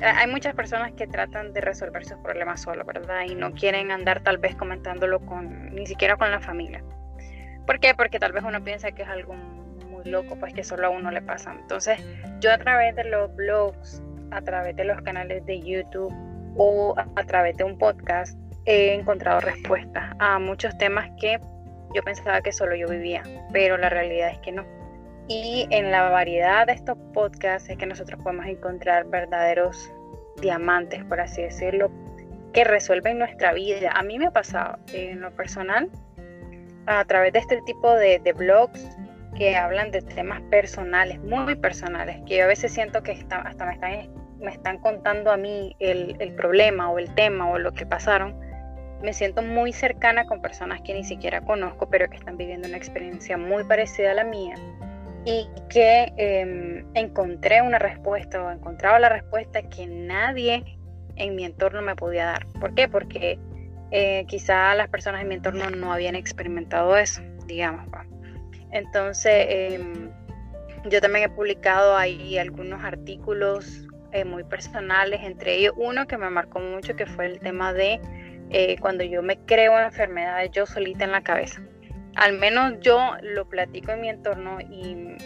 hay 0.00 0.26
muchas 0.28 0.54
personas 0.54 0.92
que 0.92 1.06
tratan 1.06 1.52
de 1.52 1.60
resolver 1.60 2.04
sus 2.04 2.18
problemas 2.18 2.62
solo, 2.62 2.84
¿verdad? 2.84 3.22
Y 3.28 3.34
no 3.34 3.52
quieren 3.52 3.90
andar 3.90 4.20
tal 4.22 4.38
vez 4.38 4.54
comentándolo 4.54 5.20
con, 5.20 5.74
ni 5.74 5.86
siquiera 5.86 6.16
con 6.16 6.30
la 6.30 6.40
familia. 6.40 6.84
¿Por 7.66 7.80
qué? 7.80 7.94
Porque 7.94 8.18
tal 8.18 8.32
vez 8.32 8.44
uno 8.44 8.62
piensa 8.62 8.92
que 8.92 9.02
es 9.02 9.08
algo 9.08 9.34
muy 9.34 10.04
loco, 10.04 10.36
pues 10.38 10.52
que 10.54 10.62
solo 10.62 10.86
a 10.86 10.90
uno 10.90 11.10
le 11.10 11.22
pasa. 11.22 11.52
Entonces, 11.52 11.98
yo 12.40 12.52
a 12.52 12.58
través 12.58 12.94
de 12.94 13.04
los 13.04 13.34
blogs, 13.34 14.02
a 14.30 14.40
través 14.42 14.76
de 14.76 14.84
los 14.84 15.00
canales 15.02 15.44
de 15.46 15.60
YouTube 15.60 16.12
o 16.56 16.94
a 16.96 17.24
través 17.24 17.56
de 17.56 17.64
un 17.64 17.78
podcast, 17.78 18.38
he 18.66 18.94
encontrado 18.94 19.40
respuestas 19.40 20.14
a 20.18 20.38
muchos 20.38 20.76
temas 20.78 21.08
que 21.20 21.40
yo 21.96 22.02
pensaba 22.02 22.42
que 22.42 22.52
solo 22.52 22.76
yo 22.76 22.86
vivía, 22.88 23.22
pero 23.52 23.78
la 23.78 23.88
realidad 23.88 24.28
es 24.28 24.38
que 24.40 24.52
no. 24.52 24.64
Y 25.28 25.66
en 25.70 25.90
la 25.90 26.10
variedad 26.10 26.66
de 26.66 26.74
estos 26.74 26.98
podcasts 27.14 27.70
es 27.70 27.78
que 27.78 27.86
nosotros 27.86 28.20
podemos 28.22 28.46
encontrar 28.46 29.06
verdaderos 29.06 29.90
diamantes, 30.40 31.02
por 31.04 31.20
así 31.20 31.42
decirlo, 31.42 31.90
que 32.52 32.64
resuelven 32.64 33.18
nuestra 33.18 33.54
vida. 33.54 33.90
A 33.94 34.02
mí 34.02 34.18
me 34.18 34.26
ha 34.26 34.30
pasado 34.30 34.78
en 34.92 35.20
lo 35.20 35.30
personal, 35.30 35.90
a 36.84 37.02
través 37.06 37.32
de 37.32 37.38
este 37.38 37.60
tipo 37.62 37.92
de, 37.94 38.20
blogs 38.36 38.86
que 39.36 39.56
hablan 39.56 39.90
de 39.90 40.02
temas 40.02 40.42
personales, 40.50 41.18
muy 41.20 41.56
personales, 41.56 42.18
que 42.26 42.36
yo 42.36 42.44
a 42.44 42.48
veces 42.48 42.72
siento 42.72 43.02
que 43.02 43.12
hasta 43.12 43.66
me 43.66 43.72
están, 43.72 44.14
me 44.38 44.50
están 44.50 44.78
contando 44.78 45.32
a 45.32 45.38
mí 45.38 45.74
el, 45.78 46.14
el 46.20 46.34
problema 46.34 46.90
o 46.90 46.98
el 46.98 47.12
tema 47.14 47.50
o 47.50 47.58
lo 47.58 47.72
que 47.72 47.86
pasaron. 47.86 48.38
Me 49.02 49.12
siento 49.12 49.42
muy 49.42 49.72
cercana 49.72 50.26
con 50.26 50.40
personas 50.40 50.80
que 50.82 50.94
ni 50.94 51.04
siquiera 51.04 51.40
conozco, 51.40 51.88
pero 51.88 52.08
que 52.08 52.16
están 52.16 52.36
viviendo 52.36 52.66
una 52.68 52.76
experiencia 52.76 53.36
muy 53.36 53.64
parecida 53.64 54.12
a 54.12 54.14
la 54.14 54.24
mía 54.24 54.54
y 55.26 55.48
que 55.68 56.12
em, 56.16 56.86
encontré 56.94 57.60
una 57.60 57.78
respuesta 57.78 58.42
o 58.42 58.50
encontraba 58.50 58.98
la 59.00 59.08
respuesta 59.08 59.60
que 59.62 59.86
nadie 59.86 60.64
en 61.16 61.34
mi 61.34 61.44
entorno 61.44 61.82
me 61.82 61.96
podía 61.96 62.26
dar. 62.26 62.46
¿Por 62.60 62.74
qué? 62.74 62.88
Porque 62.88 63.38
eh, 63.90 64.24
quizá 64.28 64.74
las 64.74 64.88
personas 64.88 65.22
en 65.22 65.28
mi 65.28 65.34
entorno 65.34 65.68
no 65.70 65.92
habían 65.92 66.14
experimentado 66.14 66.96
eso, 66.96 67.22
digamos. 67.46 67.86
Entonces, 68.70 69.46
em, 69.48 70.10
yo 70.88 71.00
también 71.00 71.24
he 71.24 71.28
publicado 71.28 71.96
ahí 71.96 72.38
algunos 72.38 72.84
artículos 72.84 73.86
eh, 74.12 74.24
muy 74.24 74.44
personales, 74.44 75.20
entre 75.24 75.56
ellos 75.56 75.74
uno 75.76 76.06
que 76.06 76.16
me 76.16 76.30
marcó 76.30 76.60
mucho, 76.60 76.94
que 76.94 77.06
fue 77.06 77.26
el 77.26 77.40
tema 77.40 77.72
de 77.72 78.00
eh, 78.50 78.76
cuando 78.80 79.04
yo 79.04 79.22
me 79.22 79.38
creo 79.38 79.78
enfermedades 79.80 80.50
yo 80.52 80.66
solita 80.66 81.04
en 81.04 81.12
la 81.12 81.22
cabeza. 81.22 81.60
Al 82.14 82.38
menos 82.38 82.74
yo 82.80 83.12
lo 83.22 83.48
platico 83.48 83.92
en 83.92 84.00
mi 84.00 84.08
entorno 84.08 84.58
y 84.60 85.16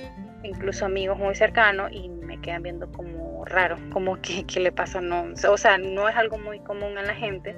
incluso 0.42 0.86
amigos 0.86 1.18
muy 1.18 1.34
cercanos 1.34 1.92
y 1.92 2.08
me 2.08 2.40
quedan 2.40 2.62
viendo 2.62 2.90
como 2.92 3.44
raro, 3.44 3.76
como 3.92 4.18
que, 4.20 4.44
le 4.60 4.72
pasa, 4.72 5.00
no, 5.00 5.26
o 5.48 5.56
sea, 5.56 5.78
no 5.78 6.08
es 6.08 6.16
algo 6.16 6.38
muy 6.38 6.60
común 6.60 6.98
en 6.98 7.06
la 7.06 7.14
gente 7.14 7.56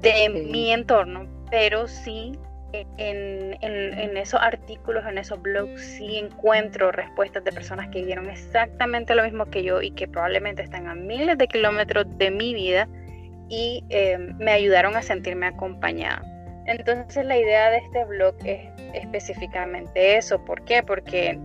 de 0.00 0.28
mi 0.28 0.72
entorno, 0.72 1.26
pero 1.50 1.86
sí 1.86 2.32
en, 2.72 3.56
en, 3.62 4.16
esos 4.16 4.40
artículos, 4.40 5.04
en 5.06 5.18
esos 5.18 5.40
blogs, 5.40 5.80
sí 5.80 6.18
encuentro 6.18 6.92
respuestas 6.92 7.44
de 7.44 7.52
personas 7.52 7.88
que 7.88 8.04
vieron 8.04 8.28
exactamente 8.28 9.14
lo 9.14 9.24
mismo 9.24 9.46
que 9.46 9.62
yo 9.62 9.80
y 9.80 9.92
que 9.92 10.08
probablemente 10.08 10.62
están 10.62 10.86
a 10.86 10.94
miles 10.94 11.38
de 11.38 11.48
kilómetros 11.48 12.06
de 12.18 12.30
mi 12.30 12.54
vida 12.54 12.88
y 13.48 13.84
eh, 13.90 14.18
me 14.38 14.52
ayudaron 14.52 14.96
a 14.96 15.02
sentirme 15.02 15.46
acompañada. 15.46 16.22
Entonces 16.66 17.24
la 17.24 17.36
idea 17.36 17.70
de 17.70 17.78
este 17.78 18.04
blog 18.04 18.34
es 18.44 18.68
específicamente 18.94 20.16
eso. 20.16 20.44
¿Por 20.44 20.64
qué? 20.64 20.82
Porque 20.82 21.38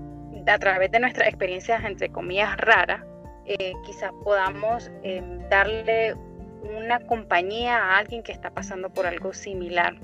a 0.48 0.58
través 0.58 0.92
de 0.92 1.00
nuestras 1.00 1.28
experiencias, 1.28 1.84
entre 1.84 2.10
comillas, 2.10 2.58
raras, 2.58 3.02
eh, 3.46 3.74
quizás 3.86 4.12
podamos 4.24 4.92
em, 5.04 5.48
darle 5.50 6.16
una 6.64 7.00
compañía 7.02 7.78
a 7.78 7.98
alguien 7.98 8.24
que 8.24 8.32
está 8.32 8.50
pasando 8.52 8.90
por 8.90 9.06
algo 9.06 9.34
similar. 9.34 9.96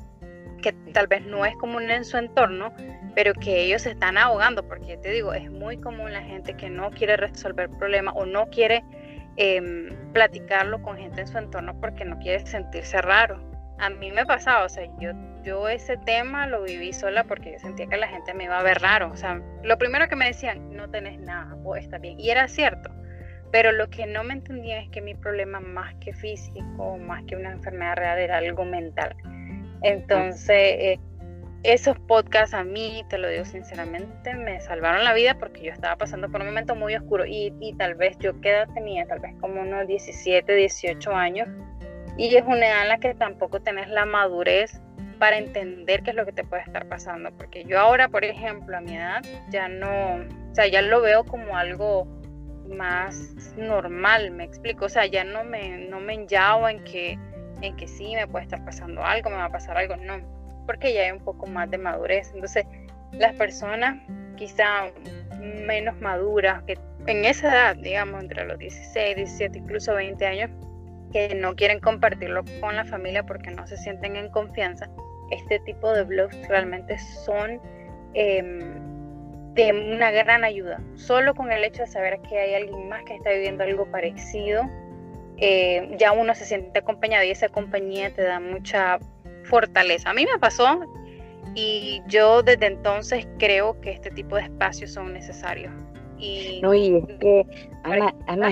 que 0.62 0.74
tal 0.92 1.06
vez 1.06 1.24
no 1.24 1.46
es 1.46 1.56
común 1.58 1.92
en 1.92 2.04
su 2.04 2.18
entorno, 2.18 2.74
pero 3.14 3.36
que 3.36 3.62
ellos 3.62 3.84
se 3.84 3.92
están 3.92 4.18
ahogando, 4.18 4.68
porque 4.68 4.98
te 4.98 5.12
digo, 5.12 5.32
es 5.36 5.52
muy 5.52 5.78
común 5.78 6.12
la 6.12 6.24
gente 6.24 6.56
que 6.56 6.68
no 6.68 6.90
quiere 6.90 7.16
resolver 7.16 7.70
problemas 7.70 8.16
o 8.18 8.26
no 8.26 8.48
quiere 8.48 8.84
em, 9.38 9.90
platicarlo 10.14 10.82
con 10.82 10.98
gente 10.98 11.22
en 11.22 11.28
su 11.28 11.38
entorno 11.38 11.80
porque 11.80 12.06
no 12.06 12.18
quiere 12.20 12.46
sentirse 12.46 13.02
raro. 13.02 13.42
A 13.80 13.90
mí 13.90 14.12
me 14.12 14.26
pasaba, 14.26 14.66
o 14.66 14.70
sea, 14.70 14.86
yo, 15.00 15.12
yo 15.44 15.70
ese 15.70 15.98
tema 15.98 16.48
lo 16.48 16.64
viví 16.64 16.92
sola 16.94 17.24
porque 17.24 17.54
yo 17.54 17.60
sentía 17.60 17.88
que 17.88 17.98
la 17.98 18.08
gente 18.08 18.34
me 18.34 18.46
iba 18.46 18.58
a 18.58 18.64
ver 18.64 18.80
raro. 18.82 19.12
O 19.12 19.16
sea, 19.16 19.40
lo 19.64 19.78
primero 19.78 20.08
que 20.08 20.16
me 20.16 20.26
decían, 20.26 20.76
no 20.76 20.90
tenés 20.90 21.20
nada, 21.20 21.54
vos 21.56 21.78
está 21.78 22.00
bien. 22.00 22.20
Y 22.20 22.30
era 22.30 22.48
cierto. 22.48 22.90
Pero 23.52 23.72
lo 23.72 23.90
que 23.90 24.06
no 24.06 24.24
me 24.24 24.34
entendía 24.34 24.80
es 24.80 24.90
que 24.90 25.02
mi 25.02 25.14
problema 25.14 25.60
más 25.60 25.94
que 25.96 26.14
físico, 26.14 26.98
más 26.98 27.24
que 27.26 27.36
una 27.36 27.52
enfermedad 27.52 27.96
real, 27.96 28.20
era 28.20 28.38
algo 28.38 28.66
mental. 28.66 29.16
Entonces, 29.84 30.50
eh, 30.50 31.00
esos 31.68 32.00
podcasts 32.00 32.54
a 32.54 32.64
mí, 32.64 33.04
te 33.10 33.18
lo 33.18 33.28
digo 33.28 33.44
sinceramente, 33.44 34.34
me 34.34 34.62
salvaron 34.62 35.04
la 35.04 35.14
vida 35.14 35.38
porque 35.38 35.64
yo 35.64 35.74
estaba 35.74 35.98
pasando 35.98 36.30
por 36.30 36.40
un 36.40 36.48
momento 36.48 36.76
muy 36.76 36.96
oscuro 36.96 37.26
y, 37.26 37.54
y 37.60 37.74
tal 37.74 37.96
vez 37.96 38.18
yo 38.20 38.40
qué 38.40 38.52
edad 38.52 38.70
tenía, 38.74 39.06
tal 39.06 39.20
vez 39.20 39.36
como 39.42 39.60
unos 39.60 39.86
17, 39.86 40.56
18 40.56 41.12
años. 41.12 41.50
Y 42.18 42.34
es 42.36 42.44
una 42.46 42.68
edad 42.68 42.84
en 42.84 42.88
la 42.88 42.98
que 43.00 43.14
tampoco 43.14 43.60
tenés 43.60 43.90
la 43.90 44.06
madurez 44.06 44.82
para 45.20 45.38
entender 45.38 46.04
qué 46.04 46.12
es 46.12 46.16
lo 46.16 46.26
que 46.26 46.32
te 46.32 46.46
puede 46.46 46.64
estar 46.64 46.88
pasando. 46.88 47.32
Porque 47.32 47.66
yo 47.66 47.78
ahora, 47.80 48.08
por 48.08 48.24
ejemplo, 48.24 48.78
a 48.78 48.82
mi 48.82 48.96
edad, 48.96 49.22
ya 49.50 49.68
no, 49.68 50.16
o 50.16 50.56
sea, 50.56 50.68
ya 50.68 50.82
lo 50.82 51.02
veo 51.02 51.26
como 51.26 51.58
algo 51.58 52.08
más 52.70 53.36
normal, 53.58 54.32
me 54.32 54.46
explico, 54.46 54.86
o 54.86 54.90
sea, 54.90 55.06
ya 55.06 55.26
no 55.26 55.44
me, 55.44 55.78
no 55.90 56.00
me 56.00 56.14
en 56.14 56.28
que, 56.86 57.20
en 57.62 57.76
que 57.76 57.88
sí, 57.88 58.16
me 58.16 58.26
puede 58.28 58.44
estar 58.44 58.64
pasando 58.64 59.04
algo, 59.04 59.30
me 59.30 59.36
va 59.38 59.46
a 59.46 59.52
pasar 59.52 59.78
algo, 59.78 59.96
no, 59.98 60.37
porque 60.68 60.94
ya 60.94 61.06
hay 61.06 61.12
un 61.12 61.24
poco 61.24 61.48
más 61.48 61.72
de 61.72 61.80
madurez. 61.80 62.32
Entonces, 62.36 62.66
las 63.14 63.34
personas 63.36 63.98
quizá 64.36 64.92
menos 65.40 66.00
maduras, 66.00 66.62
que 66.64 66.78
en 67.08 67.26
esa 67.26 67.48
edad, 67.48 67.76
digamos, 67.78 68.22
entre 68.22 68.46
los 68.46 68.60
16, 68.60 69.16
17, 69.16 69.58
incluso 69.58 69.96
20 69.96 70.24
años, 70.28 70.52
que 71.12 71.34
no 71.34 71.56
quieren 71.56 71.80
compartirlo 71.80 72.44
con 72.62 72.76
la 72.76 72.86
familia 72.86 73.24
porque 73.24 73.50
no 73.50 73.66
se 73.66 73.78
sienten 73.78 74.16
en 74.16 74.30
confianza, 74.30 74.88
este 75.32 75.60
tipo 75.62 75.92
de 75.92 76.04
blogs 76.04 76.48
realmente 76.48 77.00
son... 77.00 77.60
Eh, 78.14 78.84
de 79.58 79.74
una 79.74 80.12
gran 80.12 80.44
ayuda. 80.44 80.80
Solo 80.96 81.34
con 81.34 81.52
el 81.52 81.64
hecho 81.64 81.82
de 81.82 81.88
saber 81.88 82.20
que 82.22 82.40
hay 82.40 82.54
alguien 82.54 82.88
más 82.88 83.04
que 83.04 83.16
está 83.16 83.32
viviendo 83.32 83.64
algo 83.64 83.88
parecido, 83.88 84.70
eh, 85.38 85.96
ya 85.98 86.12
uno 86.14 86.34
se 86.36 86.46
siente 86.46 86.80
acompañado 86.80 87.26
y 87.26 87.32
esa 87.32 87.50
compañía 87.50 88.14
te 88.14 88.22
da 88.22 88.40
mucha 88.40 89.00
fortaleza. 89.48 90.10
A 90.10 90.14
mí 90.14 90.26
me 90.32 90.40
pasó 90.40 90.80
y 91.56 92.02
yo 92.08 92.44
desde 92.44 92.68
entonces 92.68 93.28
creo 93.40 93.80
que 93.82 93.92
este 93.92 94.12
tipo 94.12 94.36
de 94.36 94.44
espacios 94.44 94.92
son 94.92 95.14
necesarios. 95.14 95.74
Y, 96.20 96.60
no, 96.62 96.74
y 96.74 96.98
es 96.98 97.20
que, 97.20 97.46
Ana, 97.84 98.14
Ana, 98.28 98.50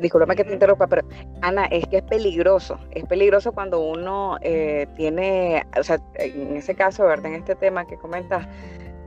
disculpa 0.00 0.34
que 0.34 0.44
te 0.44 0.52
interrumpa, 0.52 0.86
pero 0.86 1.02
Ana, 1.42 1.66
es 1.66 1.86
que 1.86 1.98
es 1.98 2.02
peligroso, 2.02 2.78
es 2.92 3.04
peligroso 3.04 3.52
cuando 3.52 3.80
uno 3.80 4.36
eh, 4.42 4.86
tiene, 4.96 5.64
o 5.78 5.82
sea, 5.82 5.98
en 6.16 6.56
ese 6.56 6.74
caso, 6.74 7.04
¿verdad? 7.04 7.26
En 7.26 7.34
este 7.34 7.54
tema 7.54 7.86
que 7.86 7.96
comentas, 7.96 8.46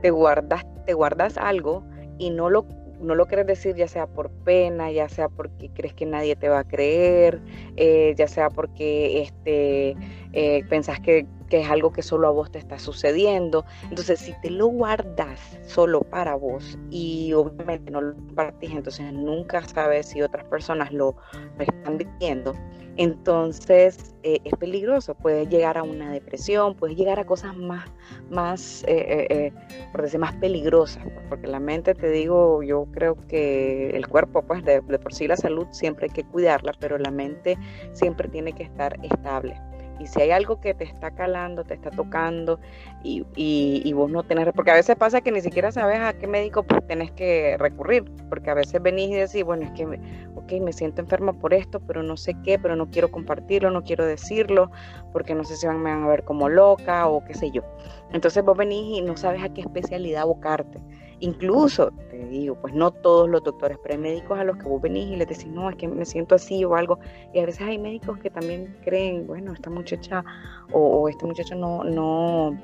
te 0.02 0.10
guardas, 0.10 0.64
te 0.86 0.94
guardas 0.94 1.36
algo 1.36 1.84
y 2.18 2.30
no 2.30 2.50
lo, 2.50 2.66
no 3.00 3.14
lo 3.14 3.26
quieres 3.26 3.46
decir 3.46 3.74
ya 3.76 3.88
sea 3.88 4.06
por 4.06 4.30
pena, 4.30 4.90
ya 4.90 5.08
sea 5.08 5.28
porque 5.28 5.70
crees 5.70 5.94
que 5.94 6.06
nadie 6.06 6.36
te 6.36 6.48
va 6.48 6.60
a 6.60 6.64
creer, 6.64 7.40
eh, 7.76 8.14
ya 8.16 8.28
sea 8.28 8.50
porque 8.50 9.22
este, 9.22 9.96
eh, 10.32 10.64
pensás 10.68 11.00
que, 11.00 11.26
que, 11.50 11.60
es 11.60 11.70
algo 11.70 11.92
que 11.92 12.02
solo 12.02 12.28
a 12.28 12.30
vos 12.30 12.50
te 12.50 12.58
está 12.58 12.78
sucediendo. 12.78 13.64
Entonces, 13.84 14.20
si 14.20 14.32
te 14.40 14.50
lo 14.50 14.68
guardas 14.68 15.38
solo 15.66 16.00
para 16.00 16.34
vos 16.36 16.78
y 16.90 17.32
obviamente 17.34 17.90
no 17.90 18.00
lo 18.00 18.14
compartís, 18.14 18.70
entonces 18.70 19.12
nunca 19.12 19.62
sabes 19.62 20.06
si 20.06 20.22
otras 20.22 20.44
personas 20.46 20.92
lo, 20.92 21.16
están 21.58 21.98
viviendo 21.98 22.54
entonces 23.00 24.14
eh, 24.22 24.40
es 24.44 24.52
peligroso, 24.56 25.14
puede 25.14 25.46
llegar 25.46 25.78
a 25.78 25.82
una 25.82 26.12
depresión, 26.12 26.74
puede 26.74 26.94
llegar 26.94 27.18
a 27.18 27.24
cosas 27.24 27.56
más, 27.56 27.88
más 28.28 28.84
eh, 28.86 29.26
eh, 29.30 29.52
por 29.92 30.02
decir, 30.02 30.20
más 30.20 30.34
peligrosas, 30.36 31.02
porque 31.28 31.46
la 31.46 31.60
mente, 31.60 31.94
te 31.94 32.10
digo, 32.10 32.62
yo 32.62 32.86
creo 32.92 33.16
que 33.28 33.90
el 33.90 34.06
cuerpo, 34.06 34.42
pues 34.42 34.64
de 34.64 34.82
por 34.82 35.14
sí 35.14 35.26
la 35.26 35.36
salud 35.36 35.66
siempre 35.70 36.06
hay 36.06 36.12
que 36.12 36.24
cuidarla, 36.24 36.74
pero 36.78 36.98
la 36.98 37.10
mente 37.10 37.56
siempre 37.92 38.28
tiene 38.28 38.52
que 38.52 38.64
estar 38.64 38.98
estable. 39.02 39.69
Y 40.00 40.06
si 40.06 40.22
hay 40.22 40.30
algo 40.30 40.60
que 40.60 40.72
te 40.72 40.84
está 40.84 41.10
calando, 41.10 41.62
te 41.62 41.74
está 41.74 41.90
tocando 41.90 42.58
y, 43.02 43.26
y, 43.36 43.92
vos 43.92 44.10
no 44.10 44.22
tenés, 44.22 44.48
porque 44.54 44.70
a 44.70 44.74
veces 44.74 44.96
pasa 44.96 45.20
que 45.20 45.30
ni 45.30 45.42
siquiera 45.42 45.70
sabes 45.70 46.00
a 46.00 46.14
qué 46.14 46.26
médico 46.26 46.62
pues, 46.62 46.86
tenés 46.86 47.10
que 47.12 47.56
recurrir, 47.58 48.04
porque 48.30 48.50
a 48.50 48.54
veces 48.54 48.80
venís 48.82 49.10
y 49.10 49.14
decís, 49.14 49.44
bueno, 49.44 49.64
es 49.64 49.72
que, 49.72 49.84
ok, 50.34 50.52
me 50.62 50.72
siento 50.72 51.02
enferma 51.02 51.34
por 51.34 51.52
esto, 51.52 51.80
pero 51.80 52.02
no 52.02 52.16
sé 52.16 52.34
qué, 52.42 52.58
pero 52.58 52.76
no 52.76 52.90
quiero 52.90 53.10
compartirlo, 53.10 53.70
no 53.70 53.84
quiero 53.84 54.06
decirlo, 54.06 54.70
porque 55.12 55.34
no 55.34 55.44
sé 55.44 55.56
si 55.56 55.66
me 55.66 55.74
van 55.74 56.04
a 56.04 56.08
ver 56.08 56.24
como 56.24 56.48
loca 56.48 57.06
o 57.06 57.22
qué 57.24 57.34
sé 57.34 57.50
yo. 57.50 57.62
Entonces 58.12 58.42
vos 58.42 58.56
venís 58.56 58.98
y 58.98 59.02
no 59.02 59.18
sabes 59.18 59.42
a 59.42 59.50
qué 59.50 59.60
especialidad 59.60 60.22
abocarte. 60.22 60.80
Incluso, 61.20 61.90
te 62.10 62.24
digo, 62.26 62.56
pues 62.56 62.72
no 62.74 62.90
todos 62.90 63.28
los 63.28 63.42
doctores, 63.42 63.78
pero 63.82 63.94
hay 63.94 64.00
médicos 64.00 64.38
a 64.38 64.44
los 64.44 64.56
que 64.56 64.64
vos 64.64 64.80
venís 64.80 65.10
y 65.10 65.16
les 65.16 65.28
decís, 65.28 65.48
no, 65.48 65.68
es 65.68 65.76
que 65.76 65.86
me 65.86 66.04
siento 66.06 66.34
así 66.34 66.64
o 66.64 66.74
algo. 66.74 66.98
Y 67.34 67.40
a 67.40 67.46
veces 67.46 67.60
hay 67.60 67.78
médicos 67.78 68.18
que 68.18 68.30
también 68.30 68.74
creen, 68.82 69.26
bueno, 69.26 69.52
esta 69.52 69.68
muchacha 69.68 70.24
o, 70.72 71.08
este 71.08 71.26
muchacho 71.26 71.54
no, 71.54 71.84
no 71.84 72.58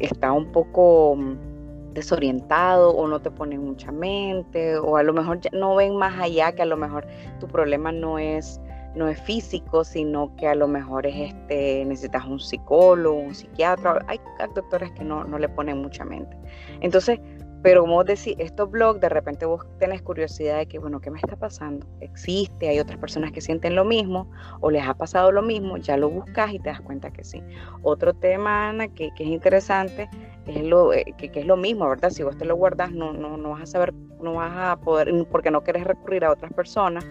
está 0.00 0.32
un 0.32 0.50
poco 0.50 1.14
mm, 1.16 1.92
desorientado 1.92 2.90
o 2.90 3.06
no 3.06 3.20
te 3.20 3.30
pone 3.30 3.58
mucha 3.58 3.92
mente 3.92 4.78
o 4.78 4.96
a 4.96 5.02
lo 5.02 5.12
mejor 5.12 5.38
no 5.52 5.76
ven 5.76 5.96
más 5.96 6.18
allá 6.18 6.52
que 6.52 6.62
a 6.62 6.66
lo 6.66 6.76
mejor 6.76 7.06
tu 7.38 7.46
problema 7.46 7.92
no 7.92 8.18
es 8.18 8.60
no 8.94 9.08
es 9.08 9.20
físico, 9.20 9.84
sino 9.84 10.34
que 10.36 10.46
a 10.46 10.54
lo 10.54 10.68
mejor 10.68 11.06
es 11.06 11.32
este, 11.32 11.84
necesitas 11.84 12.24
un 12.26 12.38
psicólogo, 12.38 13.18
un 13.18 13.34
psiquiatra. 13.34 14.04
Hay 14.06 14.20
doctores 14.54 14.92
que 14.92 15.04
no, 15.04 15.24
no 15.24 15.38
le 15.38 15.48
ponen 15.48 15.82
mucha 15.82 16.04
mente. 16.04 16.36
Entonces, 16.80 17.18
pero 17.64 17.80
como 17.80 18.04
decís, 18.04 18.36
estos 18.38 18.70
blogs, 18.70 19.00
de 19.00 19.08
repente 19.08 19.46
vos 19.46 19.64
tenés 19.78 20.02
curiosidad 20.02 20.58
de 20.58 20.66
que, 20.66 20.78
bueno, 20.78 21.00
¿qué 21.00 21.10
me 21.10 21.18
está 21.18 21.34
pasando? 21.34 21.86
¿Existe? 22.02 22.68
¿Hay 22.68 22.78
otras 22.78 22.98
personas 22.98 23.32
que 23.32 23.40
sienten 23.40 23.74
lo 23.74 23.86
mismo? 23.86 24.30
¿O 24.60 24.70
les 24.70 24.86
ha 24.86 24.92
pasado 24.92 25.32
lo 25.32 25.40
mismo? 25.40 25.78
Ya 25.78 25.96
lo 25.96 26.10
buscas 26.10 26.52
y 26.52 26.58
te 26.58 26.68
das 26.68 26.82
cuenta 26.82 27.10
que 27.10 27.24
sí. 27.24 27.42
Otro 27.82 28.12
tema, 28.12 28.68
Ana, 28.68 28.88
que, 28.88 29.12
es 29.18 29.26
interesante, 29.26 30.10
es 30.46 30.62
lo, 30.62 30.92
eh, 30.92 31.14
que, 31.16 31.30
es 31.34 31.46
lo 31.46 31.56
mismo, 31.56 31.88
¿verdad? 31.88 32.10
Si 32.10 32.22
vos 32.22 32.36
te 32.36 32.44
lo 32.44 32.54
guardas, 32.54 32.92
no, 32.92 33.14
no, 33.14 33.38
no 33.38 33.52
vas 33.52 33.62
a 33.62 33.66
saber, 33.66 33.94
no 34.20 34.34
vas 34.34 34.52
a 34.54 34.76
poder, 34.76 35.10
porque 35.30 35.50
no 35.50 35.64
querés 35.64 35.84
recurrir 35.84 36.26
a 36.26 36.32
otras 36.32 36.52
personas. 36.52 37.06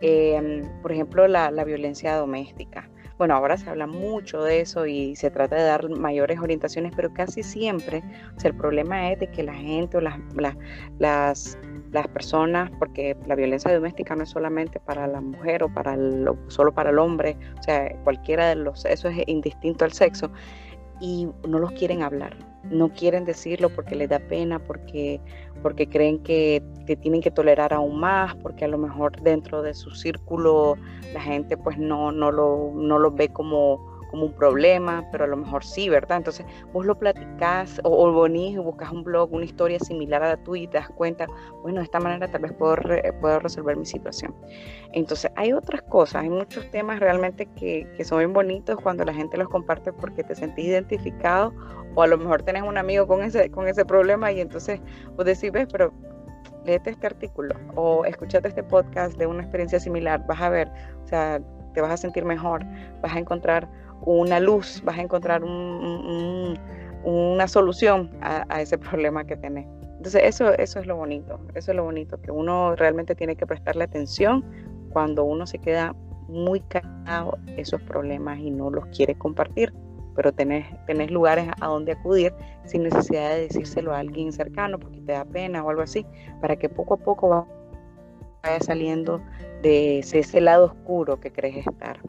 Em, 0.00 0.62
por 0.82 0.92
ejemplo, 0.92 1.26
la, 1.26 1.50
la 1.50 1.64
violencia 1.64 2.14
doméstica. 2.14 2.88
Bueno, 3.18 3.34
ahora 3.34 3.56
se 3.56 3.70
habla 3.70 3.86
mucho 3.86 4.42
de 4.42 4.60
eso 4.60 4.86
y 4.86 5.16
se 5.16 5.30
trata 5.30 5.56
de 5.56 5.62
dar 5.62 5.88
mayores 5.88 6.38
orientaciones, 6.38 6.92
pero 6.94 7.12
casi 7.14 7.42
siempre, 7.42 8.02
el 8.44 8.54
problema 8.54 9.10
es 9.10 9.18
de 9.20 9.30
que 9.30 9.42
la 9.42 9.54
gente 9.54 9.96
o 9.96 10.00
las, 10.02 10.18
las, 10.98 11.58
las 11.92 12.08
personas, 12.08 12.70
porque 12.78 13.16
la 13.26 13.34
violencia 13.34 13.72
doméstica 13.72 14.14
no 14.14 14.24
es 14.24 14.28
solamente 14.28 14.78
para 14.80 15.06
la 15.06 15.22
mujer 15.22 15.62
o 15.62 15.72
para 15.72 15.94
el, 15.94 16.28
solo 16.48 16.74
para 16.74 16.90
el 16.90 16.98
hombre, 16.98 17.38
o 17.58 17.62
sea, 17.62 17.90
cualquiera 18.04 18.48
de 18.50 18.56
los, 18.56 18.84
eso 18.84 19.08
es 19.08 19.22
indistinto 19.26 19.86
al 19.86 19.92
sexo, 19.92 20.30
y 21.00 21.28
no 21.48 21.58
los 21.58 21.72
quieren 21.72 22.02
hablar, 22.02 22.36
no 22.70 22.92
quieren 22.92 23.24
decirlo 23.24 23.70
porque 23.70 23.94
les 23.94 24.08
da 24.08 24.18
pena, 24.18 24.58
porque, 24.58 25.20
porque 25.62 25.88
creen 25.88 26.22
que, 26.22 26.62
tienen 27.00 27.20
que 27.20 27.30
tolerar 27.30 27.72
aún 27.72 27.98
más, 27.98 28.34
porque 28.36 28.64
a 28.64 28.68
lo 28.68 28.78
mejor 28.78 29.20
dentro 29.22 29.62
de 29.62 29.74
su 29.74 29.90
círculo 29.90 30.76
la 31.12 31.20
gente 31.20 31.56
pues 31.56 31.78
no, 31.78 32.12
no, 32.12 32.30
lo, 32.30 32.72
no 32.74 32.98
lo 32.98 33.10
ve 33.10 33.28
como 33.28 33.95
como 34.10 34.26
un 34.26 34.32
problema, 34.32 35.04
pero 35.12 35.24
a 35.24 35.26
lo 35.26 35.36
mejor 35.36 35.64
sí, 35.64 35.88
¿verdad? 35.88 36.18
Entonces 36.18 36.46
vos 36.72 36.86
lo 36.86 36.98
platicás 36.98 37.80
o, 37.84 37.90
o 37.90 38.22
venís 38.22 38.54
y 38.54 38.58
buscas 38.58 38.90
un 38.90 39.04
blog, 39.04 39.32
una 39.32 39.44
historia 39.44 39.78
similar 39.78 40.22
a 40.22 40.28
la 40.28 40.36
tuya 40.36 40.62
y 40.62 40.66
te 40.68 40.78
das 40.78 40.88
cuenta, 40.90 41.26
bueno, 41.62 41.78
de 41.78 41.84
esta 41.84 42.00
manera 42.00 42.30
tal 42.30 42.42
vez 42.42 42.52
puedo, 42.52 42.76
puedo 43.20 43.38
resolver 43.40 43.76
mi 43.76 43.86
situación. 43.86 44.34
Entonces 44.92 45.30
hay 45.36 45.52
otras 45.52 45.82
cosas, 45.82 46.22
hay 46.22 46.30
muchos 46.30 46.70
temas 46.70 47.00
realmente 47.00 47.46
que, 47.56 47.86
que 47.96 48.04
son 48.04 48.18
bien 48.18 48.32
bonitos 48.32 48.76
cuando 48.80 49.04
la 49.04 49.12
gente 49.12 49.36
los 49.36 49.48
comparte 49.48 49.92
porque 49.92 50.24
te 50.24 50.34
sentís 50.34 50.66
identificado 50.66 51.52
o 51.94 52.02
a 52.02 52.06
lo 52.06 52.18
mejor 52.18 52.42
tenés 52.42 52.62
un 52.62 52.78
amigo 52.78 53.06
con 53.06 53.22
ese, 53.22 53.50
con 53.50 53.66
ese 53.68 53.84
problema 53.84 54.30
y 54.30 54.40
entonces 54.40 54.80
vos 55.16 55.24
decís, 55.24 55.50
ves, 55.50 55.66
pero 55.70 55.92
léete 56.64 56.90
este 56.90 57.06
artículo 57.06 57.54
o 57.74 58.04
escúchate 58.04 58.48
este 58.48 58.62
podcast 58.62 59.16
de 59.16 59.26
una 59.26 59.42
experiencia 59.42 59.80
similar, 59.80 60.24
vas 60.26 60.40
a 60.40 60.50
ver, 60.50 60.70
o 61.02 61.06
sea, 61.06 61.40
te 61.72 61.80
vas 61.80 61.92
a 61.92 61.96
sentir 61.96 62.24
mejor, 62.24 62.64
vas 63.02 63.14
a 63.14 63.18
encontrar 63.18 63.68
una 64.02 64.40
luz, 64.40 64.82
vas 64.84 64.98
a 64.98 65.02
encontrar 65.02 65.42
una 67.04 67.48
solución 67.48 68.10
a, 68.20 68.60
ese 68.60 68.78
problema 68.78 69.24
que 69.24 69.36
tenés. 69.36 69.66
Entonces 69.96 70.22
eso, 70.24 70.52
eso 70.54 70.78
es 70.78 70.86
lo 70.86 70.96
bonito, 70.96 71.40
eso 71.54 71.72
es 71.72 71.76
lo 71.76 71.84
bonito, 71.84 72.20
que 72.20 72.30
uno 72.30 72.76
realmente 72.76 73.14
tiene 73.14 73.36
que 73.36 73.46
prestarle 73.46 73.84
atención 73.84 74.44
cuando 74.90 75.24
uno 75.24 75.46
se 75.46 75.58
queda 75.58 75.94
muy 76.28 76.60
callado 76.60 77.38
esos 77.56 77.80
problemas 77.82 78.38
y 78.38 78.50
no 78.50 78.70
los 78.70 78.86
quiere 78.86 79.14
compartir. 79.14 79.72
pero 80.14 80.32
tenés, 80.32 80.66
tenés 80.86 81.10
lugares 81.10 81.46
a 81.60 81.66
donde 81.66 81.92
acudir 81.92 82.32
sin 82.64 82.84
necesidad 82.84 83.30
de 83.30 83.42
decírselo 83.42 83.94
a 83.94 83.98
alguien 83.98 84.32
cercano 84.32 84.78
porque 84.78 85.00
te 85.02 85.12
da 85.12 85.26
pena 85.26 85.62
o 85.62 85.68
algo 85.68 85.82
así, 85.82 86.06
para 86.40 86.56
que 86.56 86.70
poco 86.70 86.94
a 86.94 86.96
poco 86.96 87.46
vaya 88.42 88.60
saliendo 88.60 89.20
de 89.62 89.98
ese 89.98 90.40
lado 90.40 90.66
oscuro 90.66 91.20
que 91.20 91.30
crees 91.30 91.66
estar. 91.66 92.00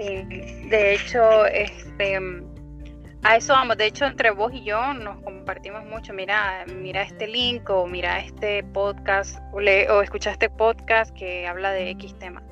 Sí, 0.00 0.24
de 0.70 0.94
hecho, 0.94 1.44
este 1.44 2.18
a 3.22 3.36
eso 3.36 3.52
vamos, 3.52 3.76
de 3.76 3.84
hecho 3.84 4.06
entre 4.06 4.30
vos 4.30 4.50
y 4.54 4.64
yo 4.64 4.94
nos 4.94 5.22
compartimos 5.22 5.84
mucho, 5.84 6.14
mira, 6.14 6.64
mira 6.74 7.02
este 7.02 7.26
link 7.26 7.68
o 7.68 7.86
mira 7.86 8.18
este 8.20 8.64
podcast 8.64 9.38
o, 9.52 9.60
escucha 10.00 10.30
este 10.30 10.48
podcast 10.48 11.14
que 11.14 11.46
habla 11.46 11.72
de 11.72 11.90
X 11.90 12.18
tema. 12.18 12.42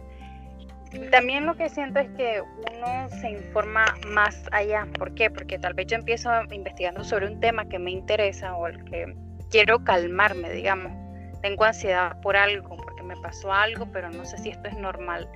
También 1.11 1.47
lo 1.47 1.57
que 1.57 1.71
siento 1.71 2.01
es 2.01 2.11
que 2.19 2.43
uno 2.43 3.09
se 3.19 3.31
informa 3.31 3.87
más 4.09 4.45
allá. 4.53 4.87
¿Por 4.99 5.15
qué? 5.15 5.31
Porque 5.31 5.59
tal 5.59 5.73
vez 5.73 5.87
yo 5.87 5.97
empiezo 5.97 6.31
investigando 6.51 7.03
sobre 7.03 7.29
un 7.29 7.41
tema 7.41 7.67
que 7.67 7.79
me 7.79 7.91
interesa 7.91 8.55
o 8.57 8.67
el 8.67 8.85
que 8.85 9.17
quiero 9.51 9.83
calmarme, 9.85 10.51
digamos. 10.51 10.93
Tengo 11.41 11.65
ansiedad 11.65 12.21
por 12.21 12.37
algo, 12.37 12.77
porque 12.77 13.03
me 13.03 13.17
pasó 13.17 13.55
algo, 13.55 13.91
pero 13.91 14.11
no 14.11 14.27
sé 14.27 14.37
si 14.37 14.51
esto 14.51 14.69
es 14.69 14.77
normal. 14.77 15.27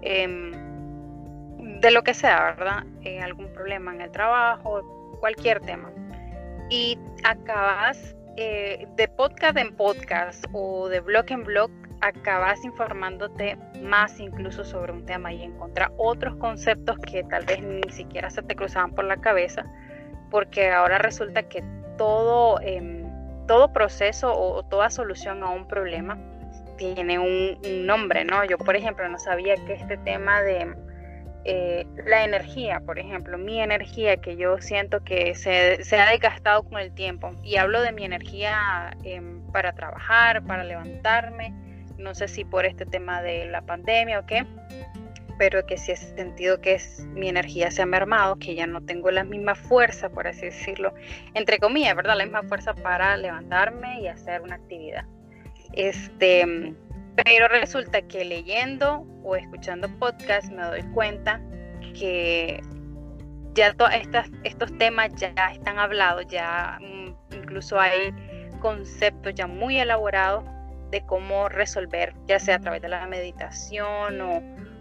Eh, 0.00 0.69
de 1.80 1.90
lo 1.90 2.02
que 2.02 2.14
sea, 2.14 2.54
¿verdad? 2.56 2.84
Eh, 3.02 3.20
algún 3.20 3.52
problema 3.52 3.94
en 3.94 4.00
el 4.00 4.10
trabajo, 4.10 5.16
cualquier 5.20 5.60
tema. 5.60 5.90
Y 6.68 6.98
acabas 7.24 8.14
eh, 8.36 8.86
de 8.96 9.08
podcast 9.08 9.56
en 9.56 9.74
podcast 9.76 10.44
o 10.52 10.88
de 10.88 11.00
blog 11.00 11.26
en 11.28 11.44
blog, 11.44 11.70
acabas 12.00 12.64
informándote 12.64 13.58
más 13.82 14.18
incluso 14.20 14.64
sobre 14.64 14.92
un 14.92 15.04
tema 15.04 15.32
y 15.32 15.42
encontrar 15.42 15.92
otros 15.96 16.36
conceptos 16.36 16.96
que 16.98 17.24
tal 17.24 17.44
vez 17.44 17.62
ni 17.62 17.90
siquiera 17.90 18.30
se 18.30 18.42
te 18.42 18.54
cruzaban 18.54 18.94
por 18.94 19.04
la 19.04 19.18
cabeza, 19.18 19.66
porque 20.30 20.70
ahora 20.70 20.98
resulta 20.98 21.42
que 21.42 21.62
todo, 21.98 22.60
em, 22.62 23.04
todo 23.46 23.72
proceso 23.72 24.32
o, 24.32 24.62
toda 24.62 24.90
solución 24.90 25.42
a 25.42 25.50
un 25.50 25.66
problema 25.66 26.18
tiene 26.78 27.18
un, 27.18 27.58
un 27.62 27.86
nombre, 27.86 28.24
¿no? 28.24 28.44
Yo, 28.44 28.56
por 28.56 28.76
ejemplo, 28.76 29.06
no 29.08 29.18
sabía 29.18 29.56
que 29.66 29.74
este 29.74 29.98
tema 29.98 30.40
de 30.40 30.74
eh, 31.44 31.86
la 32.06 32.24
energía, 32.24 32.80
por 32.80 32.98
ejemplo, 32.98 33.38
mi 33.38 33.60
energía 33.60 34.18
que 34.18 34.36
yo 34.36 34.58
siento 34.58 35.02
que 35.02 35.34
se, 35.34 35.82
se 35.84 35.98
ha 35.98 36.10
desgastado 36.10 36.62
con 36.62 36.78
el 36.78 36.92
tiempo. 36.92 37.32
Y 37.42 37.56
hablo 37.56 37.80
de 37.80 37.92
mi 37.92 38.04
energía 38.04 38.96
em, 39.04 39.40
para 39.52 39.72
trabajar, 39.72 40.44
para 40.44 40.64
levantarme, 40.64 41.54
no 41.96 42.14
sé 42.14 42.28
si 42.28 42.44
por 42.44 42.66
este 42.66 42.84
tema 42.84 43.22
de 43.22 43.46
la 43.46 43.62
pandemia 43.62 44.20
o 44.20 44.26
qué, 44.26 44.46
pero 45.38 45.64
que 45.64 45.78
sí 45.78 45.92
he 45.92 45.96
sentido 45.96 46.60
que 46.60 46.74
es, 46.74 47.06
mi 47.14 47.28
energía 47.28 47.70
se 47.70 47.80
ha 47.82 47.86
mermado, 47.86 48.36
que 48.38 48.54
ya 48.54 48.66
no 48.66 48.82
tengo 48.82 49.10
la 49.10 49.24
misma 49.24 49.54
fuerza, 49.54 50.10
por 50.10 50.26
así 50.26 50.46
decirlo, 50.46 50.92
entre 51.32 51.58
comillas, 51.58 51.96
¿verdad? 51.96 52.16
La 52.16 52.24
misma 52.24 52.42
fuerza 52.42 52.74
para 52.74 53.16
levantarme 53.16 54.02
y 54.02 54.08
hacer 54.08 54.42
una 54.42 54.56
actividad. 54.56 55.06
Este 55.72 56.74
pero 57.16 57.48
resulta 57.48 58.02
que 58.02 58.24
leyendo 58.24 59.06
o 59.22 59.36
escuchando 59.36 59.88
podcast 59.98 60.50
me 60.50 60.62
doy 60.62 60.82
cuenta 60.94 61.40
que 61.98 62.60
ya 63.54 63.72
todos 63.74 63.90
estos 64.44 64.78
temas 64.78 65.10
ya 65.16 65.32
están 65.52 65.78
hablados, 65.78 66.26
ya 66.28 66.78
mm, 66.80 67.34
incluso 67.36 67.78
hay 67.78 68.14
conceptos 68.60 69.34
ya 69.34 69.46
muy 69.46 69.78
elaborados 69.78 70.44
de 70.90 71.04
cómo 71.06 71.48
resolver, 71.48 72.14
ya 72.26 72.38
sea 72.38 72.56
a 72.56 72.60
través 72.60 72.82
de 72.82 72.88
la 72.88 73.06
meditación 73.06 74.20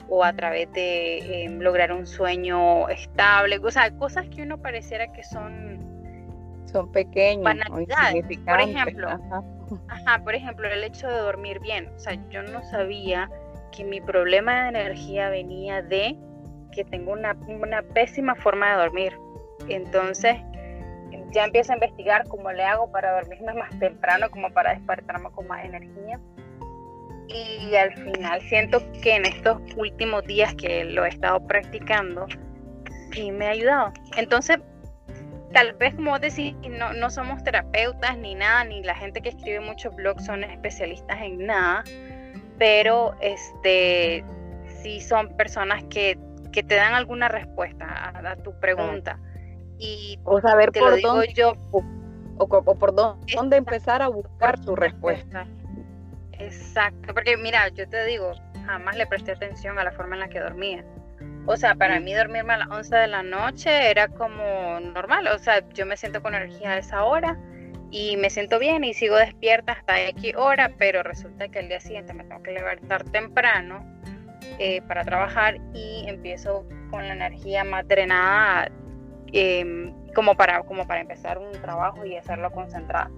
o, 0.09 0.23
a 0.23 0.33
través 0.33 0.71
de 0.73 1.43
em, 1.45 1.59
lograr 1.59 1.91
un 1.91 2.07
sueño 2.07 2.89
estable, 2.89 3.59
o 3.59 3.71
sea, 3.71 3.91
cosas 3.95 4.27
que 4.29 4.41
uno 4.41 4.59
pareciera 4.59 5.11
que 5.11 5.23
son 5.23 5.87
son 6.65 6.91
pequeños, 6.91 7.43
Por 8.45 8.59
ejemplo, 8.59 9.09
Ajá, 9.09 9.43
por 10.23 10.35
ejemplo, 10.35 10.67
el 10.67 10.83
hecho 10.83 11.07
de 11.07 11.17
dormir 11.17 11.59
bien. 11.59 11.89
O 11.95 11.99
sea, 11.99 12.13
yo 12.29 12.43
no 12.43 12.63
sabía 12.63 13.29
que 13.71 13.83
mi 13.83 14.01
problema 14.01 14.63
de 14.63 14.69
energía 14.69 15.29
venía 15.29 15.81
de 15.81 16.17
que 16.71 16.83
tengo 16.85 17.13
una, 17.13 17.35
pésima 17.93 18.35
forma 18.35 18.71
de 18.71 18.77
dormir. 18.77 19.17
Entonces, 19.67 20.37
ya 21.31 21.45
empiezo 21.45 21.71
a 21.71 21.75
investigar 21.75 22.27
cómo 22.27 22.51
le 22.51 22.63
hago 22.63 22.91
para 22.91 23.13
dormirme 23.13 23.53
más 23.59 23.77
temprano, 23.79 24.29
como 24.29 24.49
para 24.51 24.73
despertarme 24.73 25.29
con 25.31 25.47
más 25.47 25.63
energía. 25.65 26.19
Y 27.27 27.75
al 27.75 27.93
final 27.93 28.41
siento 28.41 28.81
que 29.03 29.15
en 29.15 29.25
estos 29.25 29.61
últimos 29.77 30.23
días 30.23 30.55
que 30.55 30.83
lo 30.83 31.05
he 31.05 31.09
estado 31.09 31.45
practicando, 31.45 32.25
sí 33.11 33.31
me 33.31 33.45
ha 33.45 33.51
ayudado. 33.51 33.93
Entonces, 34.17 34.57
tal 35.53 35.73
vez 35.73 35.95
como 35.95 36.19
decís, 36.19 36.55
no, 36.69 36.93
no 36.93 37.09
somos 37.09 37.43
terapeutas 37.43 38.17
ni 38.17 38.35
nada, 38.35 38.63
ni 38.63 38.83
la 38.83 38.95
gente 38.95 39.21
que 39.21 39.29
escribe 39.29 39.59
muchos 39.59 39.95
blogs 39.95 40.25
son 40.25 40.43
especialistas 40.43 41.19
en 41.21 41.45
nada, 41.45 41.83
pero 42.57 43.15
este 43.21 44.23
sí 44.81 45.01
son 45.01 45.35
personas 45.35 45.83
que, 45.85 46.17
te 46.51 46.75
dan 46.75 46.93
alguna 46.93 47.29
respuesta 47.29 48.11
a, 48.13 48.35
tu 48.35 48.59
pregunta. 48.59 49.17
Y 49.77 50.19
o 50.25 50.41
saber 50.41 50.73
por 50.73 51.01
dónde 51.01 51.31
yo 51.33 51.53
o, 51.71 52.75
por 52.75 52.93
dónde 52.93 53.55
empezar 53.55 54.01
a 54.01 54.09
buscar 54.09 54.61
su 54.61 54.75
respuesta. 54.75 55.47
Exacto, 56.33 57.13
porque 57.13 57.37
mira, 57.37 57.69
yo 57.69 57.87
te 57.87 58.03
digo, 58.05 58.33
jamás 58.65 58.97
le 58.97 59.07
presté 59.07 59.31
atención 59.31 59.79
a 59.79 59.85
la 59.85 59.91
forma 59.91 60.15
en 60.15 60.21
la 60.21 60.29
que 60.29 60.39
dormía. 60.39 60.83
O 61.45 61.57
sea, 61.57 61.75
para 61.75 61.99
mí 61.99 62.13
dormirme 62.13 62.53
a 62.53 62.57
las 62.57 62.69
11 62.69 62.95
de 62.95 63.07
la 63.07 63.23
noche 63.23 63.89
era 63.89 64.07
como 64.07 64.79
normal. 64.79 65.27
O 65.27 65.39
sea, 65.39 65.67
yo 65.69 65.85
me 65.85 65.97
siento 65.97 66.21
con 66.21 66.35
energía 66.35 66.71
a 66.71 66.77
esa 66.77 67.03
hora 67.03 67.37
y 67.91 68.17
me 68.17 68.29
siento 68.29 68.59
bien 68.59 68.83
y 68.83 68.93
sigo 68.93 69.15
despierta 69.15 69.73
hasta 69.73 69.99
X 70.09 70.35
hora, 70.37 70.71
pero 70.77 71.01
resulta 71.01 71.47
que 71.47 71.59
el 71.59 71.69
día 71.69 71.79
siguiente 71.79 72.13
me 72.13 72.23
tengo 72.23 72.43
que 72.43 72.51
levantar 72.51 73.03
temprano 73.05 73.83
eh, 74.59 74.81
para 74.83 75.03
trabajar 75.03 75.57
y 75.73 76.05
empiezo 76.07 76.65
con 76.91 77.07
la 77.07 77.13
energía 77.13 77.63
más 77.63 77.87
drenada 77.87 78.69
em, 79.31 79.93
como, 80.13 80.35
para, 80.35 80.61
como 80.63 80.85
para 80.85 81.01
empezar 81.01 81.37
un 81.37 81.51
trabajo 81.53 82.05
y 82.05 82.15
hacerlo 82.15 82.51
concentrado. 82.51 83.09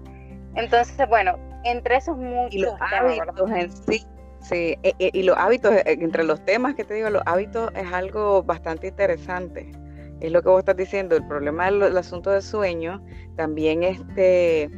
Entonces, 0.54 1.08
bueno, 1.08 1.38
entre 1.64 1.96
esos 1.96 2.16
muchos 2.16 2.54
y 2.54 2.58
los 2.60 2.74
hábitos 2.80 3.50
en 3.50 3.72
sí 3.72 4.06
Sí, 4.42 4.76
e, 4.82 4.94
e, 4.98 5.10
y 5.12 5.22
los 5.22 5.36
hábitos, 5.38 5.72
e, 5.72 5.82
entre 5.86 6.24
los 6.24 6.44
temas 6.44 6.74
que 6.74 6.84
te 6.84 6.94
digo, 6.94 7.08
los 7.10 7.22
hábitos 7.26 7.70
es 7.76 7.92
algo 7.92 8.42
bastante 8.42 8.88
interesante. 8.88 9.70
Es 10.20 10.32
lo 10.32 10.42
que 10.42 10.48
vos 10.48 10.58
estás 10.58 10.76
diciendo, 10.76 11.16
el 11.16 11.26
problema 11.26 11.70
del 11.70 11.96
asunto 11.96 12.30
del 12.30 12.42
sueño 12.42 13.04
también 13.36 13.82
este, 13.84 14.68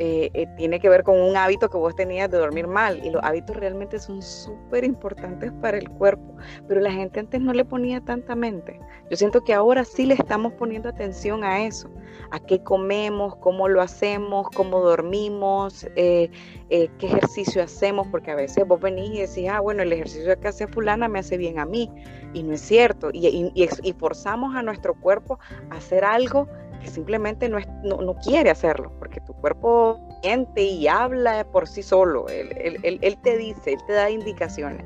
eh, 0.00 0.30
eh, 0.32 0.46
tiene 0.56 0.78
que 0.78 0.88
ver 0.88 1.02
con 1.02 1.20
un 1.20 1.36
hábito 1.36 1.68
que 1.68 1.76
vos 1.76 1.96
tenías 1.96 2.30
de 2.30 2.38
dormir 2.38 2.68
mal 2.68 3.04
y 3.04 3.10
los 3.10 3.20
hábitos 3.24 3.56
realmente 3.56 3.98
son 3.98 4.22
súper 4.22 4.84
importantes 4.84 5.50
para 5.60 5.76
el 5.76 5.90
cuerpo, 5.90 6.36
pero 6.68 6.80
la 6.80 6.92
gente 6.92 7.18
antes 7.18 7.40
no 7.40 7.52
le 7.52 7.64
ponía 7.64 8.00
tanta 8.00 8.36
mente. 8.36 8.78
Yo 9.10 9.16
siento 9.16 9.42
que 9.42 9.54
ahora 9.54 9.84
sí 9.84 10.06
le 10.06 10.14
estamos 10.14 10.52
poniendo 10.52 10.88
atención 10.88 11.42
a 11.42 11.64
eso, 11.64 11.90
a 12.30 12.38
qué 12.38 12.62
comemos, 12.62 13.34
cómo 13.36 13.66
lo 13.66 13.80
hacemos, 13.80 14.46
cómo 14.54 14.80
dormimos, 14.80 15.88
eh, 15.96 16.30
qué 16.68 16.90
ejercicio 17.00 17.60
hacemos, 17.60 18.06
porque 18.06 18.30
a 18.30 18.36
veces 18.36 18.68
vos 18.68 18.80
venís 18.80 19.10
y 19.10 19.20
decís, 19.22 19.48
ah, 19.50 19.58
bueno, 19.58 19.82
el 19.82 19.92
ejercicio 19.92 20.38
que 20.38 20.46
hace 20.46 20.68
fulana 20.68 21.08
me 21.08 21.18
hace 21.18 21.36
bien 21.36 21.58
a 21.58 21.66
mí, 21.66 21.90
y 22.34 22.44
no 22.44 22.54
es 22.54 22.60
cierto, 22.60 23.10
y 23.12 23.94
forzamos 23.98 24.54
a 24.54 24.62
nuestro 24.62 24.94
cuerpo 24.94 25.40
a 25.70 25.76
hacer 25.76 26.04
algo 26.04 26.46
que 26.80 26.88
simplemente 26.88 27.48
no, 27.48 27.58
no, 27.82 28.14
quiere 28.16 28.50
hacerlo, 28.50 28.92
porque 28.98 29.20
tu 29.20 29.34
cuerpo 29.34 30.00
siente 30.22 30.62
y 30.62 30.88
habla 30.88 31.46
por 31.50 31.68
sí 31.68 31.82
solo, 31.82 32.28
él, 32.28 32.78
él, 32.82 33.18
te 33.22 33.36
dice, 33.36 33.72
él 33.74 33.80
te 33.86 33.92
da 33.92 34.10
indicaciones. 34.10 34.84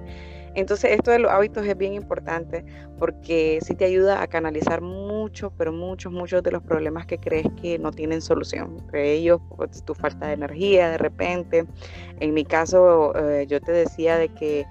Entonces 0.54 0.90
esto 0.90 1.10
de 1.10 1.18
los 1.18 1.32
hábitos 1.32 1.66
es 1.66 1.76
bien 1.78 1.94
importante 1.94 2.64
porque 2.98 3.58
sí 3.62 3.74
te 3.74 3.86
ayuda 3.86 4.22
a 4.22 4.26
canalizar 4.26 4.82
muchos, 4.82 5.50
pero 5.56 5.72
muchos, 5.72 6.12
muchos 6.12 6.42
de 6.42 6.52
los 6.52 6.62
problemas 6.62 7.06
que 7.06 7.18
crees 7.18 7.46
que 7.60 7.78
no 7.78 7.90
tienen 7.90 8.20
solución. 8.20 8.76
Entre 8.80 9.12
ellos, 9.12 9.40
pues, 9.56 9.82
tu 9.84 9.94
falta 9.94 10.26
de 10.26 10.34
energía 10.34 10.90
de 10.90 10.98
repente. 10.98 11.64
En 12.20 12.34
mi 12.34 12.44
caso, 12.44 13.16
eh, 13.16 13.46
yo 13.48 13.60
te 13.60 13.72
decía 13.72 14.18
de 14.18 14.28
que 14.28 14.66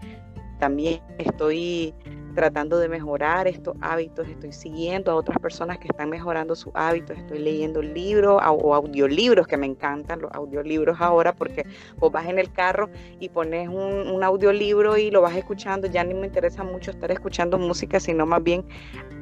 también 0.60 1.02
estoy 1.18 1.96
tratando 2.34 2.78
de 2.80 2.90
mejorar 2.90 3.48
estos 3.48 3.76
hábitos, 3.82 4.28
estoy 4.28 4.52
siguiendo 4.52 5.12
a 5.12 5.16
otras 5.16 5.38
personas 5.40 5.78
que 5.78 5.88
están 5.88 6.10
mejorando 6.10 6.56
sus 6.56 6.72
hábitos, 6.76 7.18
estoy 7.18 7.40
leyendo 7.40 7.82
libros 7.82 8.42
o 8.46 8.76
audiolibros 8.76 9.48
que 9.48 9.58
me 9.58 9.66
encantan, 9.66 10.22
los 10.22 10.32
audiolibros 10.34 11.00
ahora, 11.00 11.34
porque 11.34 11.66
vos 11.98 12.12
vas 12.12 12.28
en 12.28 12.40
el 12.40 12.52
carro 12.52 12.90
y 13.20 13.30
pones 13.30 13.70
un, 13.70 14.22
audiolibro 14.24 14.98
y 14.98 15.10
lo 15.10 15.22
vas 15.22 15.36
escuchando, 15.36 15.88
ya 15.88 16.04
ni 16.04 16.14
me 16.14 16.28
interesa 16.28 16.64
mucho 16.64 16.92
estar 16.92 17.12
escuchando 17.12 17.58
música, 17.58 18.00
sino 18.00 18.26
más 18.26 18.44
bien 18.44 18.64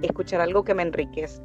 escuchar 0.02 0.42
algo 0.42 0.64
que 0.64 0.74
me 0.74 0.84
enriquece. 0.84 1.42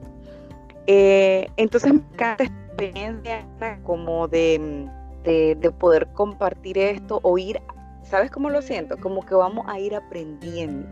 Eh, 0.86 1.46
entonces 1.56 1.92
me 1.92 2.00
encanta 2.00 2.44
esta 2.44 2.56
experiencia 2.66 3.46
como 3.84 4.28
de, 4.28 4.88
de, 5.22 5.54
de 5.54 5.70
poder 5.70 6.08
compartir 6.12 6.76
esto 6.78 7.20
o 7.22 7.38
ir 7.38 7.60
¿sabes 8.04 8.30
cómo 8.30 8.50
lo 8.50 8.62
siento? 8.62 8.96
Como 8.98 9.24
que 9.24 9.34
vamos 9.34 9.66
a 9.68 9.78
ir 9.80 9.94
aprendiendo. 9.94 10.88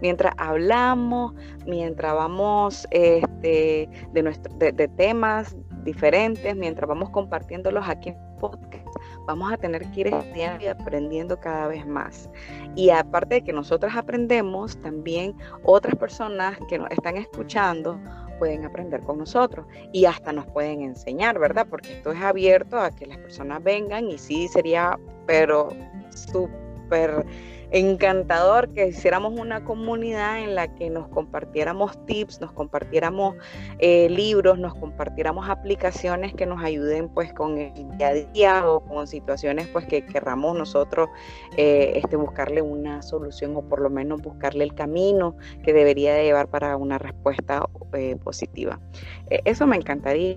Mientras 0.00 0.34
hablamos, 0.38 1.34
mientras 1.66 2.14
vamos 2.14 2.86
este, 2.90 3.88
de, 4.12 4.22
nuestro, 4.22 4.54
de, 4.56 4.88
temas 4.88 5.56
diferentes, 5.84 6.54
mientras 6.56 6.88
vamos 6.88 7.10
compartiéndolos 7.10 7.88
aquí 7.88 8.10
en 8.10 8.16
podcast, 8.38 8.86
vamos 9.26 9.52
a 9.52 9.56
tener 9.56 9.90
que 9.92 10.00
ir 10.00 10.08
estudiando 10.08 10.64
y 10.64 10.68
aprendiendo 10.68 11.38
cada 11.40 11.68
vez 11.68 11.86
más. 11.86 12.28
Y 12.74 12.90
aparte 12.90 13.36
de 13.36 13.44
que 13.44 13.52
nosotras 13.52 13.96
aprendemos, 13.96 14.80
también 14.80 15.34
otras 15.64 15.94
personas 15.96 16.58
que 16.68 16.78
nos 16.78 16.90
están 16.90 17.16
escuchando 17.16 17.98
pueden 18.38 18.64
aprender 18.64 19.00
con 19.02 19.18
nosotros 19.18 19.66
y 19.92 20.04
hasta 20.04 20.32
nos 20.32 20.46
pueden 20.46 20.82
enseñar, 20.82 21.38
¿verdad? 21.38 21.66
Porque 21.68 21.94
esto 21.94 22.12
es 22.12 22.22
abierto 22.22 22.78
a 22.78 22.90
que 22.90 23.06
las 23.06 23.18
personas 23.18 23.62
vengan 23.62 24.10
y 24.10 24.18
sí 24.18 24.48
sería, 24.48 24.98
pero 25.26 25.70
súper 26.10 27.24
encantador 27.70 28.68
que 28.72 28.88
hiciéramos 28.88 29.38
una 29.38 29.64
comunidad 29.64 30.40
en 30.40 30.54
la 30.54 30.74
que 30.74 30.90
nos 30.90 31.08
compartiéramos 31.08 32.04
tips, 32.06 32.40
nos 32.40 32.52
compartiéramos 32.52 33.36
eh, 33.78 34.08
libros, 34.08 34.58
nos 34.58 34.74
compartiéramos 34.74 35.48
aplicaciones 35.48 36.34
que 36.34 36.46
nos 36.46 36.62
ayuden 36.62 37.08
pues 37.08 37.32
con 37.32 37.58
el 37.58 37.72
día 37.98 38.08
a 38.08 38.14
día 38.14 38.70
o 38.70 38.80
con 38.80 39.06
situaciones 39.06 39.66
pues 39.68 39.86
que 39.86 40.04
querramos 40.04 40.56
nosotros 40.56 41.08
eh, 41.56 41.92
este, 41.96 42.16
buscarle 42.16 42.62
una 42.62 43.02
solución 43.02 43.56
o 43.56 43.62
por 43.62 43.80
lo 43.80 43.90
menos 43.90 44.22
buscarle 44.22 44.64
el 44.64 44.74
camino 44.74 45.36
que 45.64 45.72
debería 45.72 46.14
de 46.14 46.24
llevar 46.24 46.48
para 46.48 46.76
una 46.76 46.98
respuesta 46.98 47.68
eh, 47.92 48.16
positiva. 48.16 48.80
eso 49.28 49.66
me 49.66 49.76
encantaría, 49.76 50.36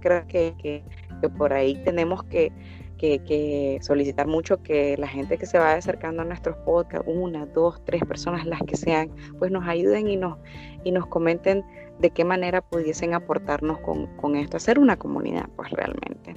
creo 0.00 0.26
que, 0.26 0.54
que 0.60 1.28
por 1.28 1.52
ahí 1.52 1.74
tenemos 1.84 2.22
que 2.24 2.52
que, 3.00 3.78
solicitar 3.80 4.26
mucho 4.26 4.62
que 4.62 4.96
la 4.98 5.08
gente 5.08 5.38
que 5.38 5.46
se 5.46 5.58
vaya 5.58 5.76
acercando 5.76 6.22
a 6.22 6.24
nuestros 6.24 6.56
podcasts, 6.58 7.06
una, 7.08 7.46
dos, 7.46 7.82
tres 7.84 8.04
personas, 8.04 8.44
las 8.46 8.60
que 8.62 8.76
sean, 8.76 9.10
pues 9.38 9.50
nos 9.50 9.66
ayuden 9.66 10.08
y 10.08 10.16
nos, 10.16 10.38
y 10.84 10.92
nos 10.92 11.06
comenten 11.06 11.64
de 11.98 12.10
qué 12.10 12.24
manera 12.24 12.60
pudiesen 12.60 13.14
aportarnos 13.14 13.78
con, 13.80 14.36
esto, 14.36 14.56
hacer 14.56 14.78
una 14.78 14.96
comunidad, 14.96 15.48
pues 15.56 15.70
realmente. 15.70 16.36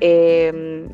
Em, 0.00 0.88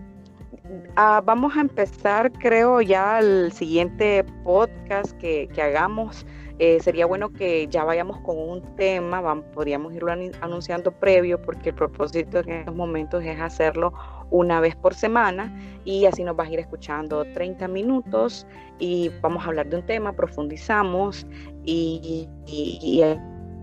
ah, 0.97 1.23
vamos 1.25 1.57
a 1.57 1.61
empezar, 1.61 2.33
creo, 2.33 2.81
ya 2.81 3.19
el 3.19 3.53
siguiente 3.53 4.25
podcast 4.45 5.13
que, 5.19 5.49
que 5.53 5.63
hagamos. 5.63 6.27
Eh, 6.59 6.79
sería 6.81 7.07
bueno 7.07 7.33
que 7.33 7.67
ya 7.69 7.85
vayamos 7.85 8.19
con 8.21 8.39
un 8.39 8.77
tema, 8.77 9.21
vamos, 9.21 9.45
podríamos 9.55 9.95
irlo 9.95 10.13
anunciando 10.41 10.93
previo, 10.93 11.41
porque 11.41 11.71
el 11.71 11.75
propósito 11.75 12.41
en 12.41 12.51
estos 12.51 12.75
momentos 12.75 13.25
es 13.25 13.41
hacerlo 13.41 13.93
una 14.31 14.61
vez 14.61 14.75
por 14.77 14.95
semana 14.95 15.55
y 15.85 16.07
así 16.07 16.25
nos 16.25 16.37
vas 16.37 16.49
a 16.49 16.53
ir 16.53 16.59
escuchando 16.59 17.25
30 17.33 17.69
minutos 17.69 18.47
y 18.79 19.11
vamos 19.21 19.45
a 19.45 19.49
hablar 19.49 19.69
de 19.69 19.77
un 19.77 19.87
tema, 19.87 20.13
profundizamos 20.13 21.27
y, 21.65 22.29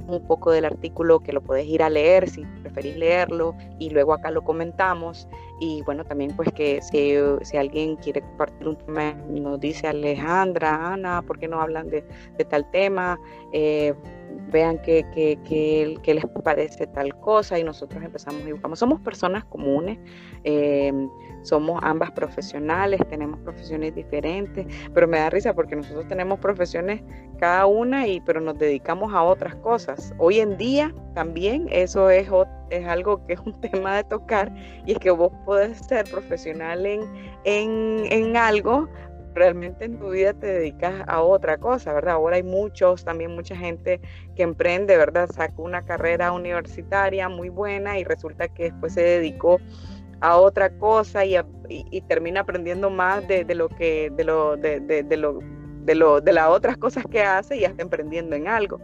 un 0.07 0.25
poco 0.25 0.51
del 0.51 0.65
artículo 0.65 1.19
que 1.19 1.31
lo 1.31 1.41
puedes 1.41 1.67
ir 1.67 1.83
a 1.83 1.89
leer 1.89 2.27
si 2.27 2.43
preferís 2.63 2.97
leerlo 2.97 3.55
y 3.77 3.91
luego 3.91 4.13
acá 4.13 4.31
lo 4.31 4.43
comentamos 4.43 5.27
y 5.59 5.81
bueno 5.83 6.03
también 6.03 6.35
pues 6.35 6.49
que 6.53 6.81
si, 6.81 7.15
si 7.45 7.57
alguien 7.57 7.95
quiere 7.97 8.21
compartir 8.21 8.67
un 8.67 8.77
tema 8.77 9.13
nos 9.29 9.59
dice 9.59 9.87
Alejandra, 9.87 10.93
Ana, 10.93 11.21
¿por 11.21 11.39
qué 11.39 11.47
no 11.47 11.61
hablan 11.61 11.89
de, 11.89 12.03
tal 12.49 12.69
tema? 12.71 13.19
Eh, 13.51 13.93
vean 14.51 14.79
qué, 14.81 15.05
qué, 15.13 16.13
les 16.13 16.25
parece 16.43 16.87
tal 16.87 17.17
cosa 17.19 17.59
y 17.59 17.63
nosotros 17.63 18.03
empezamos 18.03 18.41
y 18.47 18.51
buscamos. 18.51 18.79
Somos 18.79 18.99
personas 19.01 19.45
comunes, 19.45 19.99
eh, 20.43 20.91
somos 21.43 21.79
ambas 21.83 22.11
profesionales, 22.11 23.01
tenemos 23.09 23.39
profesiones 23.41 23.95
diferentes, 23.95 24.65
pero 24.93 25.07
me 25.07 25.19
da 25.19 25.29
risa 25.29 25.53
porque 25.53 25.75
nosotros 25.75 26.07
tenemos 26.07 26.39
profesiones 26.39 27.01
cada 27.39 27.65
una, 27.65 28.07
y, 28.07 28.19
pero 28.21 28.41
nos 28.41 28.57
dedicamos 28.57 29.13
a 29.13 29.23
otras 29.23 29.55
cosas. 29.55 30.13
Hoy 30.17 30.39
en 30.39 30.57
día 30.57 30.93
también 31.13 31.67
eso 31.71 32.09
es, 32.09 32.29
es 32.69 32.85
algo 32.85 33.25
que 33.25 33.33
es 33.33 33.39
un 33.39 33.59
tema 33.61 33.97
de 33.97 34.03
tocar 34.03 34.53
y 34.85 34.93
es 34.93 34.99
que 34.99 35.11
vos 35.11 35.31
podés 35.45 35.77
ser 35.77 36.09
profesional 36.09 36.85
en, 36.85 37.01
en, 37.45 38.03
en 38.11 38.35
algo, 38.35 38.89
realmente 39.39 39.85
en 39.85 39.97
tu 39.97 40.09
vida 40.09 40.33
te 40.33 40.47
dedicas 40.47 41.03
a 41.07 41.21
otra 41.21 41.57
cosa, 41.57 41.93
¿verdad? 41.93 42.15
Ahora 42.15 42.35
hay 42.35 42.43
muchos, 42.43 43.05
también 43.05 43.33
mucha 43.33 43.55
gente 43.55 44.01
que 44.35 44.43
emprende, 44.43 44.97
¿verdad? 44.97 45.29
Sacó 45.33 45.63
una 45.63 45.85
carrera 45.85 46.33
universitaria 46.33 47.29
muy 47.29 47.47
buena 47.47 47.97
y 47.97 48.03
resulta 48.03 48.49
que 48.49 48.63
después 48.65 48.93
se 48.93 49.01
dedicó 49.01 49.59
a 50.19 50.35
otra 50.35 50.69
cosa 50.77 51.23
y, 51.25 51.37
termina 52.07 52.41
aprendiendo 52.41 52.89
más 52.89 53.25
de, 53.27 53.45
lo 53.55 53.69
que, 53.69 54.11
de 54.13 54.23
lo, 54.25 54.57
de, 54.57 54.81
de, 54.81 55.17
lo, 55.17 55.39
de 55.83 55.95
lo, 55.95 56.19
de 56.19 56.33
las 56.33 56.49
otras 56.49 56.77
cosas 56.77 57.05
que 57.09 57.21
hace 57.21 57.55
y 57.55 57.61
ya 57.61 57.69
está 57.69 57.81
emprendiendo 57.81 58.35
en 58.35 58.49
algo. 58.49 58.81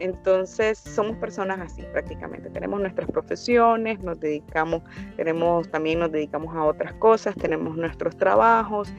Entonces 0.00 0.78
somos 0.78 1.16
personas 1.18 1.60
así 1.60 1.82
prácticamente. 1.92 2.50
Tenemos 2.50 2.80
nuestras 2.80 3.08
profesiones, 3.10 4.00
nos 4.00 4.18
dedicamos, 4.18 4.82
tenemos 5.16 5.70
también 5.70 6.00
nos 6.00 6.10
dedicamos 6.10 6.54
a 6.56 6.64
otras 6.64 6.94
cosas, 6.94 7.34
tenemos 7.36 7.76
nuestros 7.76 8.16
trabajos. 8.16 8.92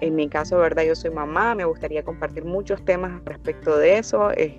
En 0.00 0.14
mi 0.16 0.28
caso, 0.28 0.58
verdad, 0.58 0.84
yo 0.84 0.94
soy 0.94 1.10
mamá, 1.10 1.54
me 1.54 1.64
gustaría 1.64 2.02
compartir 2.02 2.44
muchos 2.44 2.84
temas 2.84 3.22
respecto 3.24 3.76
de 3.78 3.98
eso. 3.98 4.30
Es, 4.32 4.54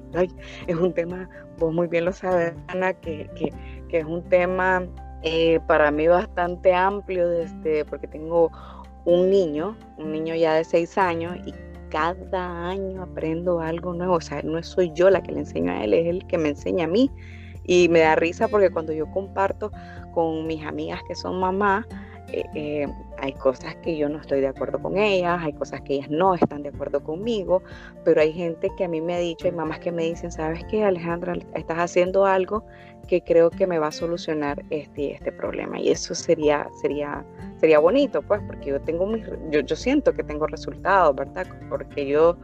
un 0.70 0.94
tema, 0.94 1.30
vos 1.58 1.74
muy 1.74 1.88
bien 1.88 2.06
lo 2.06 2.14
sabes, 2.14 2.54
Ana, 2.68 2.94
que, 2.94 3.30
que, 3.36 3.52
que 3.90 4.00
es 4.00 4.06
un 4.06 4.24
tema 4.30 4.88
eh, 5.24 5.60
para 5.68 5.90
mí 5.92 6.08
bastante 6.08 6.74
amplio, 6.74 7.28
desde, 7.28 7.86
porque 7.86 8.08
tengo 8.08 8.52
un 9.06 9.30
niño, 9.30 9.76
un 9.98 10.12
niño 10.12 10.36
ya 10.36 10.54
de 10.54 10.64
seis 10.64 10.98
años 10.98 11.36
y 11.46 11.54
cada 11.90 12.68
año 12.70 13.04
aprendo 13.04 13.60
algo 13.60 13.94
nuevo. 13.94 14.16
O 14.16 14.22
sea, 14.22 14.42
no 14.44 14.62
soy 14.64 14.92
yo 14.94 15.10
la 15.10 15.22
que 15.22 15.32
le 15.32 15.40
enseño 15.40 15.72
a 15.72 15.84
él, 15.84 15.94
es 15.94 16.08
él 16.08 16.26
que 16.28 16.38
me 16.38 16.50
enseña 16.50 16.86
a 16.86 16.88
mí. 16.88 17.12
Y 17.66 17.90
me 17.90 18.00
da 18.00 18.16
risa 18.16 18.48
porque 18.48 18.70
cuando 18.70 18.94
yo 18.94 19.12
comparto 19.12 19.72
con 20.14 20.48
mis 20.48 20.66
amigas 20.66 21.02
que 21.08 21.16
son 21.16 21.40
mamás, 21.40 21.86
eh, 22.32 22.44
eh, 22.56 22.88
hay 23.20 23.34
cosas 23.34 23.76
que 23.78 23.98
yo 23.98 24.10
no 24.10 24.20
estoy 24.20 24.42
de 24.42 24.48
acuerdo 24.48 24.80
con 24.82 24.98
ellas, 24.98 25.40
hay 25.42 25.54
cosas 25.54 25.82
que 25.82 25.96
ellas 25.96 26.10
no 26.10 26.36
están 26.36 26.64
de 26.64 26.70
acuerdo 26.70 27.02
conmigo, 27.02 27.64
pero 28.04 28.22
hay 28.22 28.34
gente 28.34 28.70
que 28.78 28.84
a 28.84 28.88
mí 28.88 29.02
me 29.02 29.16
ha 29.16 29.20
dicho, 29.20 29.46
hay 29.46 29.54
mamás 29.54 29.80
que 29.80 29.92
me 29.92 30.04
dicen, 30.04 30.32
¿sabes 30.32 30.64
qué, 30.70 30.84
Alejandra? 30.84 31.36
Estás 31.54 31.78
haciendo 31.78 32.26
algo 32.26 32.64
que 33.08 33.22
creo 33.22 33.50
que 33.50 33.66
me 33.66 33.80
va 33.80 33.88
a 33.88 33.92
solucionar 33.92 34.64
este, 34.70 35.14
este 35.14 35.32
problema. 35.32 35.80
Y 35.80 35.90
eso 35.90 36.14
sería, 36.14 36.68
sería, 36.82 37.26
sería 37.60 37.80
bonito, 37.80 38.22
pues, 38.22 38.42
porque 38.46 38.72
yo 38.72 38.82
tengo 38.82 39.08
mis, 39.08 39.26
yo, 39.50 39.62
yo 39.62 39.76
siento 39.76 40.14
que 40.14 40.24
tengo 40.24 40.46
resultados, 40.48 41.16
¿verdad? 41.16 41.48
Porque 41.70 42.06
yo, 42.06 42.38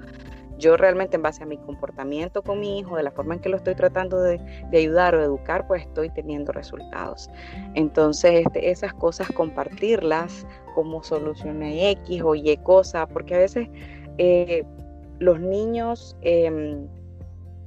yo 0.63 0.78
realmente 0.78 1.17
en 1.17 1.21
base 1.21 1.43
a 1.43 1.45
mi 1.45 1.58
comportamiento 1.58 2.41
con 2.41 2.60
mi 2.60 2.80
hijo, 2.80 2.95
de 2.95 3.04
la 3.04 3.12
forma 3.12 3.36
en 3.36 3.41
que 3.41 3.49
lo 3.49 3.58
estoy 3.58 3.76
tratando 3.76 4.21
de, 4.21 4.39
de 4.71 4.78
ayudar 4.78 5.13
o 5.15 5.21
educar, 5.21 5.67
pues 5.67 5.84
estoy 5.84 6.10
teniendo 6.10 6.52
resultados. 6.52 7.30
Entonces, 7.76 8.45
este, 8.45 8.71
esas 8.71 8.93
cosas, 8.93 9.28
compartirlas 9.28 10.47
como 10.73 11.04
soluciones 11.04 11.76
X 12.04 12.21
o 12.23 12.36
Y 12.36 12.58
cosa, 12.63 13.06
porque 13.08 13.36
a 13.36 13.39
veces 13.39 13.67
eh, 14.17 14.63
los 15.19 15.39
niños... 15.39 16.17
Eh, 16.21 16.88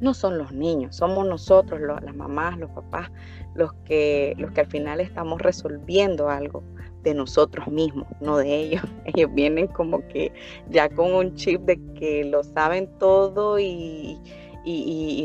no 0.01 0.15
son 0.15 0.37
los 0.39 0.53
niños, 0.53 0.97
somos 0.97 1.27
nosotros, 1.27 1.81
las 1.81 2.15
mamás, 2.15 2.59
los 2.59 2.71
papás, 2.71 3.11
los 3.55 3.73
que, 3.85 4.35
los 4.37 4.51
que 4.51 4.61
al 4.61 4.67
final 4.67 5.01
estamos 5.01 5.41
resolviendo 5.41 6.29
algo 6.29 6.63
de 7.07 7.15
nosotros 7.15 7.69
mismos, 7.69 8.07
no 8.21 8.37
de 8.39 8.55
ellos. 8.55 8.83
Ellos 9.05 9.33
vienen 9.33 9.69
como 9.69 10.07
que 10.09 10.33
ya 10.69 10.89
con 10.89 11.15
un 11.15 11.35
chip 11.35 11.63
de 11.63 11.81
que 11.95 12.25
lo 12.25 12.43
saben 12.43 12.89
todo 12.99 13.59
y, 13.59 14.19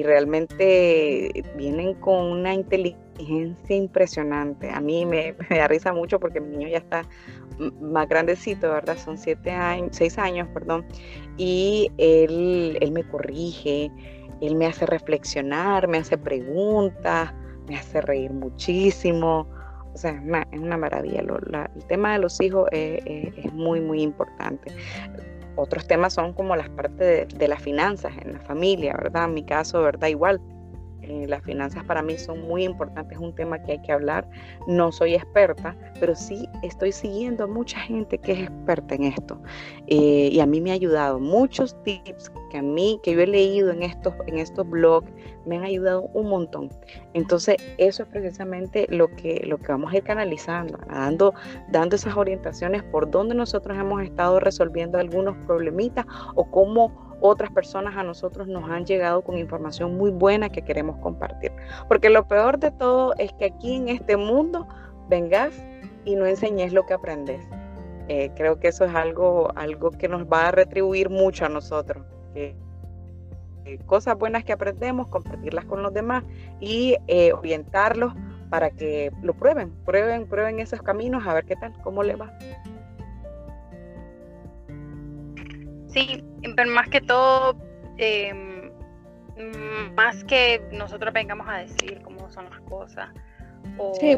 realmente 0.03 1.31
vienen 1.55 1.95
con 1.95 2.25
una 2.25 2.53
inteligencia 2.53 3.75
impresionante. 3.75 4.69
A 4.69 4.79
mí 4.79 5.05
me, 5.05 5.35
da 5.49 5.67
risa 5.67 5.91
mucho 5.93 6.19
porque 6.19 6.39
mi 6.39 6.57
niño 6.57 6.69
ya 6.69 6.77
está 6.77 7.03
más 7.79 8.07
grandecito, 8.07 8.69
¿verdad? 8.69 8.97
Son 8.97 9.17
siete 9.17 9.49
años, 9.51 9.89
seis 9.93 10.17
años, 10.19 10.47
perdón, 10.53 10.85
y 11.37 11.91
él, 11.97 12.77
él 12.81 12.91
me 12.91 13.03
corrige, 13.03 13.91
él 14.41 14.55
me 14.55 14.67
hace 14.67 14.85
reflexionar, 14.85 15.87
me 15.87 15.99
hace 15.99 16.17
preguntas, 16.17 17.33
me 17.67 17.77
hace 17.77 18.01
reír 18.01 18.31
muchísimo. 18.31 19.47
O 19.93 19.97
sea, 19.97 20.11
es 20.11 20.59
una, 20.59 20.77
maravilla. 20.77 21.19
el 21.19 21.85
tema 21.87 22.13
de 22.13 22.19
los 22.19 22.39
hijos 22.41 22.67
es, 22.71 23.53
muy, 23.53 23.81
muy 23.81 24.01
importante. 24.01 24.71
Otros 25.55 25.85
temas 25.85 26.13
son 26.13 26.33
como 26.33 26.55
las 26.55 26.69
partes 26.69 27.27
de, 27.37 27.47
las 27.47 27.61
finanzas 27.61 28.13
en 28.23 28.33
la 28.33 28.39
familia, 28.39 28.95
¿verdad? 28.97 29.25
En 29.25 29.33
mi 29.33 29.43
caso, 29.43 29.81
¿verdad? 29.81 30.07
Igual. 30.07 30.41
Eh, 31.01 31.25
las 31.27 31.43
finanzas 31.43 31.83
para 31.83 32.01
mí 32.01 32.17
son 32.17 32.41
muy 32.41 32.63
importantes, 32.63 33.17
es 33.17 33.23
un 33.23 33.33
tema 33.33 33.61
que 33.63 33.73
hay 33.73 33.81
que 33.81 33.91
hablar. 33.91 34.27
No 34.67 34.91
soy 34.91 35.15
experta, 35.15 35.75
pero 35.99 36.15
sí 36.15 36.47
estoy 36.63 36.91
siguiendo 36.91 37.45
a 37.45 37.47
mucha 37.47 37.79
gente 37.79 38.17
que 38.17 38.33
es 38.33 38.39
experta 38.43 38.95
en 38.95 39.05
esto. 39.05 39.41
Eh, 39.87 40.29
y 40.31 40.39
a 40.39 40.45
mí 40.45 40.61
me 40.61 40.71
ha 40.71 40.75
ayudado 40.75 41.19
muchos 41.19 41.75
tips 41.83 42.31
que 42.51 42.57
a 42.57 42.61
mí, 42.61 42.99
que 43.03 43.13
yo 43.13 43.21
he 43.21 43.27
leído 43.27 43.71
en 43.71 43.83
estos, 43.83 44.13
en 44.27 44.37
estos 44.37 44.69
blogs, 44.69 45.11
me 45.45 45.57
han 45.57 45.63
ayudado 45.63 46.03
un 46.13 46.29
montón. 46.29 46.69
Entonces, 47.13 47.57
eso 47.77 48.03
es 48.03 48.09
precisamente 48.09 48.85
lo 48.89 49.07
que, 49.07 49.43
lo 49.47 49.57
que 49.57 49.71
vamos 49.71 49.93
a 49.93 49.97
ir 49.97 50.03
canalizando, 50.03 50.77
dando, 50.87 51.33
dando 51.69 51.95
esas 51.95 52.15
orientaciones 52.15 52.83
por 52.83 53.09
donde 53.09 53.35
nosotros 53.35 53.77
hemos 53.77 54.03
estado 54.03 54.39
resolviendo 54.39 54.97
algunos 54.97 55.35
problemitas 55.45 56.05
o 56.35 56.49
cómo 56.49 57.10
otras 57.21 57.51
personas 57.51 57.95
a 57.95 58.03
nosotros 58.03 58.47
nos 58.47 58.69
han 58.69 58.85
llegado 58.85 59.21
con 59.21 59.37
información 59.37 59.95
muy 59.97 60.11
buena 60.11 60.49
que 60.49 60.63
queremos 60.63 60.97
compartir. 60.97 61.51
Porque 61.87 62.09
lo 62.09 62.27
peor 62.27 62.59
de 62.59 62.71
todo 62.71 63.13
es 63.17 63.31
que 63.33 63.45
aquí 63.45 63.75
en 63.75 63.87
este 63.87 64.17
mundo 64.17 64.67
vengas 65.07 65.53
y 66.03 66.15
no 66.15 66.25
enseñes 66.25 66.73
lo 66.73 66.85
que 66.85 66.93
aprendes. 66.93 67.41
Eh, 68.07 68.31
creo 68.35 68.59
que 68.59 68.67
eso 68.67 68.83
es 68.83 68.93
algo, 68.93 69.51
algo 69.55 69.91
que 69.91 70.07
nos 70.07 70.25
va 70.25 70.47
a 70.47 70.51
retribuir 70.51 71.09
mucho 71.09 71.45
a 71.45 71.49
nosotros. 71.49 72.03
cosas 73.85 74.17
buenas 74.17 74.43
que 74.43 74.51
aprendemos, 74.51 75.07
compartirlas 75.07 75.65
con 75.65 75.83
los 75.83 75.93
demás 75.93 76.23
y 76.59 76.97
eh, 77.07 77.31
orientarlos 77.31 78.13
para 78.49 78.69
que 78.71 79.11
lo 79.21 79.33
prueben, 79.33 79.71
prueben, 79.85 80.27
prueben 80.27 80.59
esos 80.59 80.81
caminos 80.81 81.25
a 81.25 81.33
ver 81.33 81.45
qué 81.45 81.55
tal, 81.55 81.73
cómo 81.83 82.03
le 82.03 82.15
va. 82.15 82.33
Sí, 85.91 86.23
pero 86.55 86.69
más 86.71 86.87
que 86.89 87.01
todo, 87.01 87.57
em, 87.97 88.71
más 89.95 90.23
que 90.23 90.61
nosotros 90.71 91.13
vengamos 91.13 91.47
a 91.47 91.57
decir 91.57 92.01
cómo 92.01 92.29
son 92.29 92.49
las 92.49 92.59
cosas 92.61 93.09
o 93.77 93.93
sí, 93.95 94.17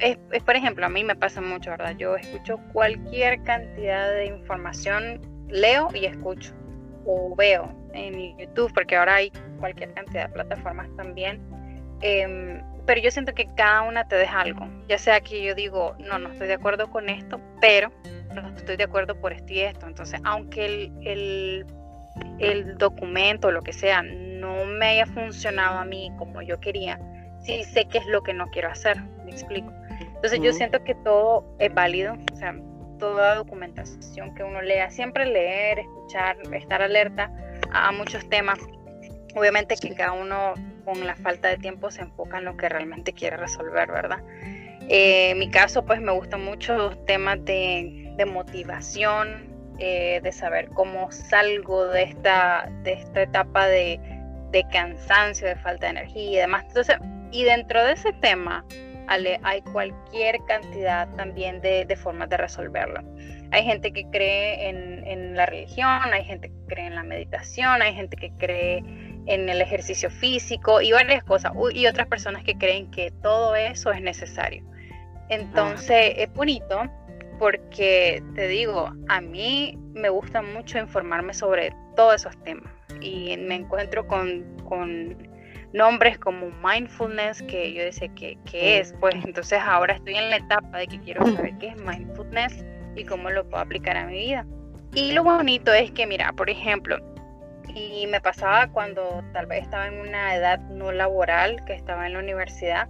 Es, 0.00 0.18
es, 0.32 0.42
por 0.42 0.56
ejemplo, 0.56 0.86
a 0.86 0.88
mí 0.88 1.04
me 1.04 1.14
pasa 1.14 1.40
mucho, 1.40 1.70
¿verdad? 1.70 1.94
Yo 1.96 2.16
escucho 2.16 2.58
cualquier 2.72 3.42
cantidad 3.42 4.12
de 4.12 4.26
información, 4.26 5.20
leo 5.48 5.88
y 5.94 6.06
escucho 6.06 6.52
o 7.06 7.34
veo 7.36 7.70
en 7.92 8.36
YouTube, 8.38 8.72
porque 8.72 8.96
ahora 8.96 9.16
hay 9.16 9.30
cualquier 9.60 9.92
cantidad 9.92 10.28
de 10.28 10.32
plataformas 10.32 10.88
también. 10.96 11.40
Em, 12.00 12.62
pero 12.86 13.00
yo 13.00 13.10
siento 13.10 13.34
que 13.34 13.46
cada 13.54 13.82
una 13.82 14.06
te 14.08 14.16
deja 14.16 14.40
algo, 14.40 14.66
ya 14.88 14.98
sea 14.98 15.20
que 15.20 15.42
yo 15.42 15.54
digo, 15.54 15.94
no, 15.98 16.18
no 16.18 16.30
estoy 16.30 16.48
de 16.48 16.54
acuerdo 16.54 16.90
con 16.90 17.08
esto, 17.08 17.40
pero 17.60 17.90
no 18.42 18.56
estoy 18.56 18.76
de 18.76 18.84
acuerdo 18.84 19.18
por 19.20 19.32
esto 19.32 19.52
y 19.52 19.60
esto. 19.60 19.86
Entonces, 19.86 20.20
aunque 20.24 20.64
el, 20.64 20.92
el, 21.02 21.66
el 22.38 22.78
documento 22.78 23.48
o 23.48 23.50
lo 23.50 23.62
que 23.62 23.72
sea 23.72 24.02
no 24.02 24.64
me 24.66 24.86
haya 24.86 25.06
funcionado 25.06 25.78
a 25.78 25.84
mí 25.84 26.12
como 26.18 26.42
yo 26.42 26.60
quería, 26.60 26.98
sí 27.40 27.62
sé 27.64 27.86
qué 27.86 27.98
es 27.98 28.06
lo 28.06 28.22
que 28.22 28.34
no 28.34 28.46
quiero 28.46 28.68
hacer, 28.70 29.00
me 29.24 29.30
explico. 29.30 29.72
Entonces 30.00 30.40
yo 30.40 30.52
siento 30.52 30.82
que 30.84 30.94
todo 30.94 31.44
es 31.58 31.72
válido, 31.72 32.16
o 32.32 32.36
sea, 32.36 32.54
toda 32.98 33.34
documentación 33.34 34.34
que 34.34 34.42
uno 34.42 34.62
lea, 34.62 34.90
siempre 34.90 35.26
leer, 35.26 35.80
escuchar, 35.80 36.36
estar 36.52 36.82
alerta 36.82 37.30
a, 37.72 37.92
muchos 37.92 38.28
temas. 38.28 38.58
Obviamente 39.34 39.76
que 39.76 39.94
cada 39.94 40.12
uno 40.12 40.54
con 40.84 41.06
la 41.06 41.16
falta 41.16 41.48
de 41.48 41.58
tiempo 41.58 41.90
se 41.90 42.02
enfoca 42.02 42.38
en 42.38 42.44
lo 42.44 42.56
que 42.56 42.68
realmente 42.68 43.12
quiere 43.12 43.36
resolver, 43.36 43.90
¿verdad? 43.90 44.22
Eh, 44.88 45.30
en 45.30 45.38
mi 45.38 45.50
caso, 45.50 45.84
pues 45.84 46.00
me 46.00 46.12
gustan 46.12 46.44
mucho 46.44 46.76
los 46.76 47.04
temas 47.04 47.44
de, 47.44 48.03
de 48.16 48.26
motivación, 48.26 49.54
eh, 49.78 50.20
de 50.22 50.32
saber 50.32 50.68
cómo 50.68 51.10
salgo 51.10 51.86
de 51.88 52.04
esta, 52.04 52.70
de 52.82 52.92
esta 52.92 53.22
etapa 53.22 53.66
de, 53.66 53.98
de, 54.52 54.64
cansancio, 54.72 55.48
de 55.48 55.56
falta 55.56 55.86
de 55.86 55.90
energía 55.90 56.30
y 56.30 56.36
demás. 56.36 56.64
Entonces, 56.68 56.96
y 57.32 57.42
dentro 57.42 57.82
de 57.84 57.92
ese 57.92 58.12
tema, 58.14 58.64
Ale, 59.08 59.40
hay 59.42 59.62
cualquier 59.62 60.38
cantidad 60.46 61.08
también 61.16 61.60
de, 61.60 61.84
de 61.84 61.96
formas 61.96 62.28
de 62.28 62.36
resolverlo. 62.36 63.00
Hay 63.50 63.64
gente 63.64 63.92
que 63.92 64.04
cree 64.10 64.68
en, 64.68 65.06
en, 65.06 65.36
la 65.36 65.46
religión, 65.46 66.12
hay 66.12 66.24
gente 66.24 66.48
que 66.48 66.66
cree 66.66 66.86
en 66.86 66.94
la 66.94 67.02
meditación, 67.02 67.82
hay 67.82 67.94
gente 67.94 68.16
que 68.16 68.30
cree 68.38 68.78
en 69.26 69.48
el 69.48 69.60
ejercicio 69.60 70.10
físico 70.10 70.80
y 70.80 70.92
varias 70.92 71.24
cosas, 71.24 71.52
y 71.72 71.86
otras 71.86 72.06
personas 72.06 72.44
que 72.44 72.56
creen 72.56 72.90
que 72.90 73.10
todo 73.22 73.56
eso 73.56 73.90
es 73.90 74.00
necesario. 74.00 74.64
Entonces 75.28 76.14
es 76.16 76.32
bonito 76.32 76.88
porque 77.38 78.22
te 78.34 78.48
digo, 78.48 78.92
a 79.08 79.20
mí 79.20 79.78
me 79.92 80.08
gusta 80.08 80.42
mucho 80.42 80.78
informarme 80.78 81.34
sobre 81.34 81.74
todos 81.96 82.16
esos 82.16 82.36
temas 82.42 82.72
y 83.00 83.36
me 83.36 83.56
encuentro 83.56 84.06
con, 84.06 84.44
nombres 85.72 86.18
como 86.18 86.50
mindfulness 86.62 87.42
que 87.42 87.72
yo 87.72 87.82
decía 87.82 88.08
que, 88.14 88.78
es, 88.78 88.94
pues 89.00 89.14
entonces 89.24 89.58
ahora 89.60 89.94
estoy 89.94 90.14
en 90.14 90.30
la 90.30 90.36
etapa 90.36 90.78
de 90.78 90.86
que 90.86 91.00
quiero 91.00 91.26
saber 91.26 91.58
qué 91.58 91.68
es 91.68 91.76
mindfulness 91.76 92.64
y 92.94 93.04
cómo 93.04 93.30
lo 93.30 93.48
puedo 93.48 93.62
aplicar 93.62 93.96
a 93.96 94.06
mi 94.06 94.18
vida. 94.18 94.46
Y 94.94 95.12
lo 95.12 95.24
bonito 95.24 95.72
es 95.72 95.90
que, 95.90 96.06
mira, 96.06 96.32
por 96.32 96.48
ejemplo, 96.48 96.98
y 97.74 98.06
me 98.06 98.20
pasaba 98.20 98.68
cuando 98.68 99.24
tal 99.32 99.46
vez 99.46 99.62
estaba 99.62 99.88
en 99.88 99.98
una 99.98 100.36
edad 100.36 100.60
no 100.70 100.92
laboral, 100.92 101.64
que 101.64 101.74
estaba 101.74 102.06
en 102.06 102.12
la 102.12 102.20
universidad, 102.20 102.88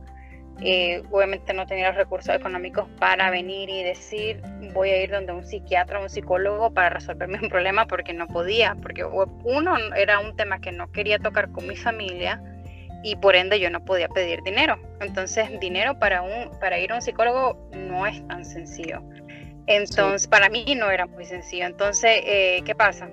eh, 0.61 1.03
obviamente 1.11 1.53
no 1.53 1.67
tenía 1.67 1.89
los 1.89 1.97
recursos 1.97 2.35
económicos 2.35 2.89
para 2.99 3.31
venir 3.31 3.69
y 3.69 3.83
decir 3.83 4.41
voy 4.73 4.91
a 4.91 5.03
ir 5.03 5.11
donde 5.11 5.33
un 5.33 5.45
psiquiatra 5.45 5.99
o 5.99 6.03
un 6.03 6.09
psicólogo 6.09 6.73
para 6.73 6.91
resolverme 6.91 7.39
un 7.43 7.49
problema 7.49 7.87
porque 7.87 8.13
no 8.13 8.27
podía, 8.29 8.77
porque 8.81 9.05
uno 9.05 9.77
era 9.97 10.21
un 10.21 10.37
tema 10.37 10.61
que 10.61 10.73
no 10.73 10.91
quería 10.93 11.19
tocar 11.19 11.51
con 11.51 11.67
mi 11.67 11.77
familia 11.77 12.41
y 13.03 13.17
por 13.17 13.37
ende 13.37 13.61
yo 13.61 13.69
no 13.69 13.85
podía 13.85 14.09
pedir 14.09 14.43
dinero. 14.43 14.79
Entonces 15.01 15.49
dinero 15.61 15.99
para, 15.99 16.23
un, 16.23 16.51
para 16.61 16.79
ir 16.79 16.93
a 16.93 16.97
un 16.97 17.03
psicólogo 17.03 17.71
no 17.77 18.07
es 18.07 18.27
tan 18.29 18.45
sencillo. 18.45 19.03
Entonces 19.67 20.27
para 20.27 20.49
mí 20.49 20.75
no 20.77 20.91
era 20.91 21.07
muy 21.07 21.25
sencillo. 21.25 21.67
Entonces, 21.67 22.23
eh, 22.25 22.63
¿qué 22.65 22.75
pasa? 22.75 23.11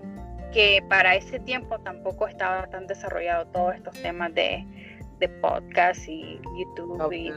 Que 0.53 0.83
para 0.89 1.15
ese 1.15 1.39
tiempo 1.39 1.79
tampoco 1.79 2.27
estaba 2.27 2.67
tan 2.67 2.87
desarrollado 2.87 3.47
todos 3.47 3.75
estos 3.75 4.01
temas 4.01 4.33
de 4.33 4.65
de 5.21 5.29
podcast 5.29 6.07
y 6.09 6.41
YouTube 6.57 7.13
y, 7.13 7.31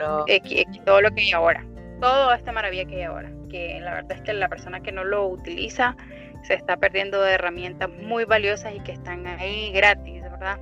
todo 0.84 1.00
lo 1.00 1.10
que 1.14 1.20
hay 1.20 1.32
ahora. 1.32 1.64
Todo 2.00 2.32
esta 2.32 2.50
maravilla 2.50 2.84
que 2.86 2.96
hay 2.96 3.02
ahora. 3.02 3.30
Que 3.48 3.78
la 3.80 3.94
verdad 3.94 4.12
es 4.12 4.22
que 4.22 4.32
la 4.32 4.48
persona 4.48 4.80
que 4.80 4.90
no 4.90 5.04
lo 5.04 5.28
utiliza 5.28 5.96
se 6.42 6.54
está 6.54 6.76
perdiendo 6.76 7.22
de 7.22 7.34
herramientas 7.34 7.88
muy 7.88 8.24
valiosas 8.24 8.74
y 8.74 8.80
que 8.80 8.92
están 8.92 9.26
ahí 9.26 9.70
gratis, 9.72 10.22
¿verdad? 10.22 10.58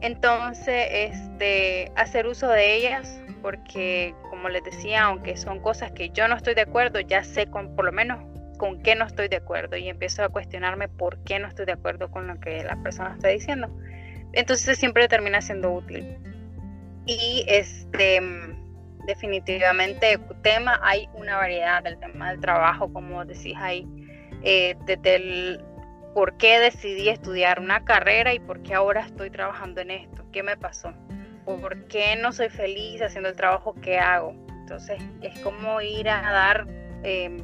Entonces, 0.00 0.88
este, 0.90 1.92
hacer 1.96 2.26
uso 2.26 2.48
de 2.48 2.74
ellas, 2.76 3.20
porque 3.42 4.14
como 4.30 4.48
les 4.48 4.64
decía, 4.64 5.04
aunque 5.04 5.36
son 5.36 5.60
cosas 5.60 5.92
que 5.92 6.08
yo 6.10 6.26
no 6.26 6.36
estoy 6.36 6.54
de 6.54 6.62
acuerdo, 6.62 7.00
ya 7.00 7.22
sé 7.22 7.46
con, 7.46 7.76
por 7.76 7.84
lo 7.84 7.92
menos 7.92 8.18
con 8.56 8.82
qué 8.82 8.94
no 8.94 9.04
estoy 9.04 9.28
de 9.28 9.36
acuerdo 9.36 9.76
y 9.76 9.88
empiezo 9.88 10.24
a 10.24 10.28
cuestionarme 10.28 10.88
por 10.88 11.22
qué 11.24 11.38
no 11.38 11.48
estoy 11.48 11.66
de 11.66 11.72
acuerdo 11.72 12.10
con 12.10 12.26
lo 12.26 12.38
que 12.40 12.62
la 12.64 12.76
persona 12.82 13.12
está 13.14 13.28
diciendo 13.28 13.68
entonces 14.32 14.78
siempre 14.78 15.08
termina 15.08 15.40
siendo 15.40 15.72
útil. 15.72 16.16
Y 17.06 17.44
este 17.48 18.20
definitivamente 19.06 20.18
tema 20.42 20.78
hay 20.82 21.08
una 21.14 21.36
variedad 21.36 21.82
del 21.82 21.98
tema 21.98 22.30
del 22.30 22.40
trabajo, 22.40 22.92
como 22.92 23.24
decís 23.24 23.56
ahí, 23.56 23.86
eh, 24.42 24.76
desde 24.86 25.16
el 25.16 25.64
por 26.14 26.36
qué 26.36 26.58
decidí 26.58 27.08
estudiar 27.08 27.60
una 27.60 27.84
carrera 27.84 28.34
y 28.34 28.40
por 28.40 28.62
qué 28.62 28.74
ahora 28.74 29.00
estoy 29.00 29.30
trabajando 29.30 29.80
en 29.80 29.90
esto, 29.90 30.24
qué 30.32 30.42
me 30.42 30.56
pasó, 30.56 30.92
por 31.44 31.86
qué 31.86 32.16
no 32.16 32.32
soy 32.32 32.48
feliz 32.48 33.00
haciendo 33.02 33.28
el 33.28 33.36
trabajo 33.36 33.74
que 33.74 33.98
hago. 33.98 34.34
Entonces 34.48 35.02
es 35.22 35.38
como 35.40 35.80
ir 35.80 36.08
a 36.08 36.20
dar 36.20 36.66
em, 37.02 37.38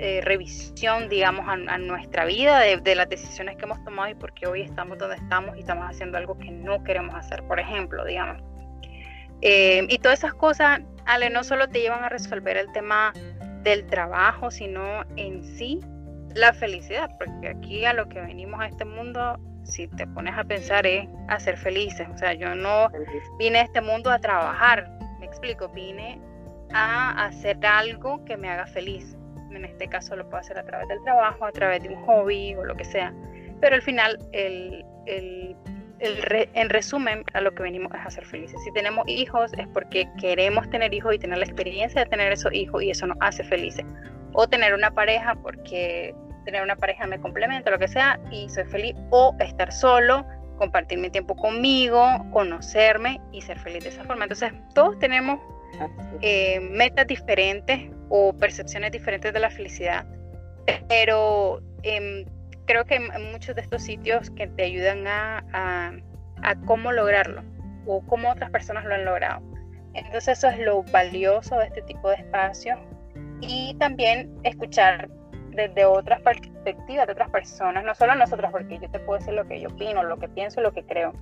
eh, 0.00 0.20
revisión, 0.22 1.08
digamos, 1.08 1.46
a, 1.48 1.78
nuestra 1.78 2.24
vida, 2.24 2.60
de, 2.60 2.94
las 2.94 3.08
decisiones 3.08 3.56
que 3.56 3.64
hemos 3.64 3.82
tomado 3.82 4.08
y 4.08 4.14
por 4.14 4.32
qué 4.32 4.46
hoy 4.46 4.62
estamos 4.62 4.96
donde 4.96 5.16
estamos 5.16 5.56
y 5.56 5.60
estamos 5.60 5.90
haciendo 5.90 6.18
algo 6.18 6.38
que 6.38 6.52
no 6.52 6.84
queremos 6.84 7.16
hacer, 7.16 7.42
por 7.42 7.58
ejemplo, 7.58 8.04
digamos. 8.04 8.40
Eh, 9.42 9.86
y 9.88 9.98
todas 9.98 10.20
esas 10.20 10.34
cosas, 10.34 10.82
Ale, 11.04 11.30
no 11.30 11.42
solo 11.42 11.68
te 11.68 11.80
llevan 11.80 12.04
a 12.04 12.08
resolver 12.08 12.56
el 12.56 12.70
tema 12.70 13.12
del 13.64 13.86
trabajo, 13.86 14.52
sino 14.52 15.02
en 15.16 15.42
sí 15.42 15.80
la 16.34 16.52
felicidad, 16.52 17.10
porque 17.18 17.48
aquí 17.48 17.84
a 17.84 17.92
lo 17.92 18.08
que 18.08 18.20
venimos 18.20 18.60
a 18.60 18.66
este 18.66 18.84
mundo, 18.84 19.36
si 19.64 19.88
te 19.88 20.06
pones 20.06 20.38
a 20.38 20.44
pensar, 20.44 20.86
es 20.86 21.08
a 21.26 21.40
ser 21.40 21.56
felices. 21.56 22.06
O 22.14 22.16
sea, 22.16 22.34
yo 22.34 22.54
no 22.54 22.88
vine 23.36 23.58
a 23.58 23.62
este 23.62 23.80
mundo 23.80 24.12
a 24.12 24.20
trabajar, 24.20 24.88
me 25.18 25.26
explico, 25.26 25.68
vine 25.70 26.20
a 26.72 27.26
hacer 27.26 27.58
algo 27.66 28.24
que 28.24 28.36
me 28.36 28.48
haga 28.48 28.66
feliz 28.68 29.17
en 29.50 29.64
este 29.64 29.88
caso 29.88 30.16
lo 30.16 30.24
puedo 30.24 30.38
hacer 30.38 30.58
a 30.58 30.64
través 30.64 30.88
del 30.88 31.02
trabajo, 31.02 31.44
a 31.44 31.52
través 31.52 31.82
de 31.82 31.90
un 31.90 32.04
hobby 32.04 32.54
o 32.54 32.64
lo 32.64 32.74
que 32.74 32.84
sea. 32.84 33.12
Pero 33.60 33.74
al 33.74 33.82
final, 33.82 34.18
el, 34.32 34.84
el, 35.06 35.56
en 36.00 36.70
resumen, 36.70 37.24
a 37.32 37.40
lo 37.40 37.54
que 37.54 37.62
venimos 37.62 37.92
es 37.94 38.06
a 38.06 38.10
ser 38.10 38.24
felices. 38.24 38.60
Si 38.64 38.72
tenemos 38.72 39.06
hijos 39.08 39.52
es 39.54 39.66
porque 39.68 40.08
queremos 40.20 40.68
tener 40.70 40.94
hijos 40.94 41.14
y 41.14 41.18
tener 41.18 41.38
la 41.38 41.44
experiencia 41.44 42.04
de 42.04 42.10
tener 42.10 42.32
esos 42.32 42.52
hijos 42.52 42.82
y 42.82 42.90
eso 42.90 43.06
nos 43.06 43.16
hace 43.20 43.42
felices. 43.44 43.84
O 44.32 44.46
tener 44.46 44.74
una 44.74 44.92
pareja 44.92 45.34
porque 45.34 46.14
tener 46.44 46.62
una 46.62 46.76
pareja 46.76 47.06
me 47.06 47.20
complementa, 47.20 47.70
lo 47.70 47.78
que 47.78 47.88
sea, 47.88 48.20
y 48.30 48.48
soy 48.48 48.64
feliz. 48.64 48.94
O 49.10 49.34
estar 49.40 49.72
solo 49.72 50.24
compartir 50.56 50.98
mi 50.98 51.08
tiempo 51.08 51.36
conmigo, 51.36 52.06
conocerme 52.32 53.20
y 53.32 53.40
ser 53.42 53.58
feliz 53.58 53.84
de 53.84 53.90
esa 53.90 54.04
forma. 54.04 54.24
Entonces, 54.24 54.52
todos 54.74 54.98
tenemos 54.98 55.40
eh, 56.22 56.60
metas 56.60 57.06
diferentes 57.06 57.90
o 58.08 58.32
percepciones 58.32 58.92
diferentes 58.92 59.32
de 59.32 59.40
la 59.40 59.50
felicidad, 59.50 60.06
pero 60.88 61.60
em, 61.82 62.24
creo 62.66 62.84
que 62.84 63.00
muchos 63.32 63.54
de 63.54 63.62
estos 63.62 63.82
sitios 63.82 64.30
que 64.30 64.46
te 64.46 64.64
ayudan 64.64 65.06
a 65.06 66.02
cómo 66.66 66.92
lograrlo 66.92 67.42
o 67.86 68.02
cómo 68.02 68.30
otras 68.30 68.50
personas 68.50 68.84
lo 68.84 68.94
han 68.94 69.04
logrado. 69.04 69.42
Entonces 69.94 70.38
eso 70.38 70.48
es 70.48 70.58
lo 70.58 70.82
valioso 70.84 71.58
de 71.58 71.66
este 71.66 71.82
tipo 71.82 72.10
de 72.10 72.16
espacios 72.16 72.78
y 73.40 73.74
también 73.78 74.30
escuchar 74.44 75.08
desde 75.50 75.84
otras 75.84 76.20
perspectivas 76.22 77.06
de 77.06 77.12
otras 77.12 77.30
personas, 77.30 77.84
no 77.84 77.94
solo 77.94 78.14
nosotros, 78.14 78.50
porque 78.52 78.78
yo 78.78 78.88
te 78.90 79.00
puedo 79.00 79.18
decir 79.18 79.34
lo 79.34 79.46
que 79.46 79.60
yo 79.60 79.68
opino, 79.68 80.02
lo 80.04 80.18
que 80.18 80.28
pienso, 80.28 80.60
lo 80.60 80.72
que 80.72 80.84
creo, 80.84 81.12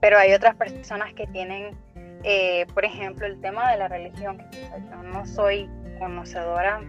pero 0.00 0.18
hay 0.18 0.32
otras 0.32 0.54
personas 0.54 1.12
que 1.14 1.26
tienen, 1.28 1.76
eh, 2.24 2.66
por 2.74 2.84
ejemplo, 2.84 3.26
el 3.26 3.40
tema 3.40 3.70
de 3.70 3.78
la 3.78 3.88
religión. 3.88 4.42
Yo 4.90 5.02
no 5.02 5.26
soy 5.26 5.68
conocedora 5.98 6.80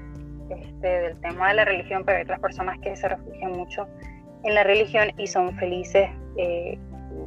este, 0.49 0.87
del 0.87 1.19
tema 1.21 1.49
de 1.49 1.55
la 1.55 1.65
religión, 1.65 2.03
pero 2.05 2.17
hay 2.17 2.23
otras 2.23 2.39
personas 2.39 2.79
que 2.79 2.95
se 2.95 3.07
refugian 3.07 3.51
mucho 3.51 3.87
en 4.43 4.53
la 4.53 4.63
religión 4.63 5.11
y 5.17 5.27
son 5.27 5.55
felices 5.57 6.09
eh, 6.37 6.77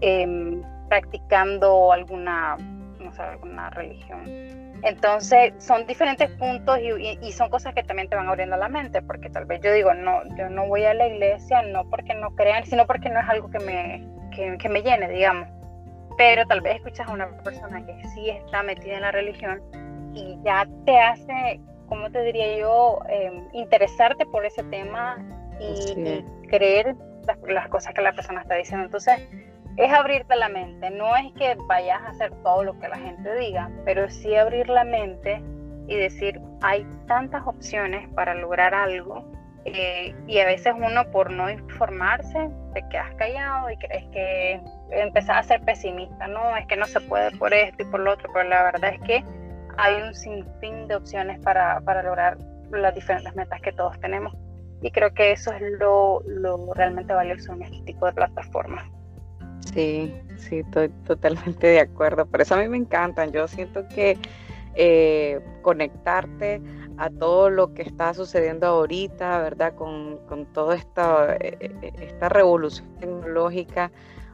em, 0.00 0.62
practicando 0.88 1.92
alguna, 1.92 2.56
no 3.00 3.12
sé, 3.12 3.22
alguna 3.22 3.70
religión 3.70 4.58
entonces 4.82 5.52
son 5.58 5.86
diferentes 5.86 6.30
puntos 6.32 6.78
y, 6.80 7.32
son 7.32 7.50
cosas 7.50 7.74
que 7.74 7.82
también 7.82 8.08
te 8.08 8.16
van 8.16 8.28
abriendo 8.28 8.56
la 8.56 8.68
mente, 8.68 9.02
porque 9.02 9.28
tal 9.30 9.44
vez 9.44 9.60
yo 9.62 9.72
digo, 9.72 9.92
no, 9.94 10.22
yo 10.36 10.48
no 10.50 10.66
voy 10.66 10.84
a 10.84 10.94
la 10.94 11.08
iglesia, 11.08 11.62
no 11.62 11.88
porque 11.88 12.14
no 12.14 12.34
crean, 12.34 12.64
sino 12.64 12.86
porque 12.86 13.10
no 13.10 13.20
es 13.20 13.28
algo 13.28 13.50
que 13.50 13.58
me, 13.58 14.06
que, 14.30 14.68
me 14.68 14.82
llene, 14.82 15.08
digamos. 15.08 15.48
Pero 16.18 16.44
tal 16.46 16.60
vez 16.60 16.76
escuchas 16.76 17.08
a 17.08 17.12
una 17.12 17.30
persona 17.42 17.86
que 17.86 18.04
sí 18.08 18.28
está 18.28 18.62
metida 18.62 18.96
en 18.96 19.02
la 19.02 19.12
religión 19.12 19.62
y 20.12 20.36
ya 20.44 20.66
te 20.84 20.98
hace, 20.98 21.60
¿cómo 21.88 22.10
te 22.10 22.22
diría 22.22 22.58
yo?, 22.58 23.00
em, 23.08 23.48
interesarte 23.52 24.26
por 24.26 24.44
ese 24.44 24.64
tema 24.64 25.16
y, 25.60 26.24
creer 26.48 26.96
las, 27.26 27.38
las 27.46 27.68
cosas 27.68 27.94
que 27.94 28.02
la 28.02 28.12
persona 28.12 28.42
está 28.42 28.56
diciendo. 28.56 28.86
Entonces, 28.86 29.20
es 29.76 29.92
abrirte 29.92 30.34
la 30.34 30.48
mente, 30.48 30.90
no 30.90 31.16
es 31.16 31.32
que 31.34 31.56
vayas 31.68 32.02
a 32.02 32.08
hacer 32.08 32.32
todo 32.42 32.64
lo 32.64 32.78
que 32.80 32.88
la 32.88 32.98
gente 32.98 33.32
diga, 33.36 33.70
pero 33.84 34.10
sí 34.10 34.34
abrir 34.34 34.68
la 34.68 34.82
mente 34.82 35.40
y 35.86 35.94
decir, 35.96 36.40
hay 36.62 36.84
tantas 37.06 37.46
opciones 37.46 38.08
para 38.14 38.34
lograr 38.34 38.74
algo 38.74 39.24
eh, 39.64 40.14
y 40.26 40.38
a 40.38 40.46
veces 40.46 40.74
uno 40.76 41.10
por 41.10 41.30
no 41.30 41.50
informarse 41.50 42.50
te 42.74 42.82
quedas 42.88 43.14
callado 43.16 43.70
y 43.70 43.76
crees 43.76 44.04
que 44.12 44.60
empezás 44.90 45.38
a 45.38 45.42
ser 45.42 45.60
pesimista, 45.62 46.26
no, 46.28 46.56
es 46.56 46.66
que 46.66 46.76
no 46.76 46.86
se 46.86 47.00
puede 47.00 47.30
por 47.32 47.52
esto 47.52 47.82
y 47.82 47.86
por 47.86 48.00
lo 48.00 48.12
otro, 48.12 48.30
pero 48.32 48.48
la 48.48 48.62
verdad 48.62 48.94
es 48.94 49.00
que 49.00 49.24
hay 49.76 50.02
un 50.02 50.14
sinfín 50.14 50.88
de 50.88 50.96
opciones 50.96 51.38
para, 51.40 51.80
para 51.80 52.02
lograr 52.02 52.38
las 52.70 52.94
diferentes 52.94 53.34
metas 53.34 53.60
que 53.60 53.72
todos 53.72 53.98
tenemos 54.00 54.34
y 54.82 54.90
creo 54.90 55.12
que 55.12 55.32
eso 55.32 55.52
es 55.52 55.62
lo, 55.78 56.22
lo 56.26 56.72
realmente 56.74 57.12
valioso 57.12 57.52
en 57.52 57.62
este 57.62 57.80
tipo 57.82 58.06
de 58.06 58.12
plataformas. 58.12 58.84
Sí, 59.72 60.14
sí, 60.36 60.58
estoy 60.58 60.88
totalmente 61.06 61.66
de 61.66 61.80
acuerdo. 61.80 62.26
Por 62.26 62.40
eso 62.40 62.54
a 62.54 62.58
mí 62.58 62.68
me 62.68 62.76
encantan. 62.76 63.32
Yo 63.32 63.48
siento 63.48 63.86
que 63.88 64.16
eh, 64.74 65.40
conectarte 65.62 66.62
a 66.98 67.10
todo 67.10 67.48
lo 67.48 67.74
que 67.74 67.82
está 67.82 68.12
sucediendo 68.12 68.66
ahorita, 68.66 69.38
¿verdad? 69.40 69.74
Con, 69.74 70.18
con 70.26 70.46
toda 70.46 70.74
esta, 70.74 71.36
eh, 71.36 71.92
esta 72.00 72.28
revolución 72.28 72.88
tecnológica, 72.98 73.92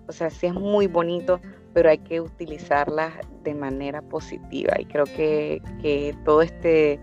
o 0.09 0.13
sea, 0.13 0.31
sí 0.31 0.47
es 0.47 0.55
muy 0.55 0.87
bonito, 0.87 1.41
pero 1.75 1.91
hay 1.91 1.99
que 1.99 2.21
utilizarla 2.21 3.13
de 3.43 3.55
manera 3.55 4.01
positiva. 4.03 4.75
Y 4.79 4.87
creo 4.87 5.05
que, 5.05 5.61
que 5.83 6.17
todo 6.25 6.41
este 6.43 7.01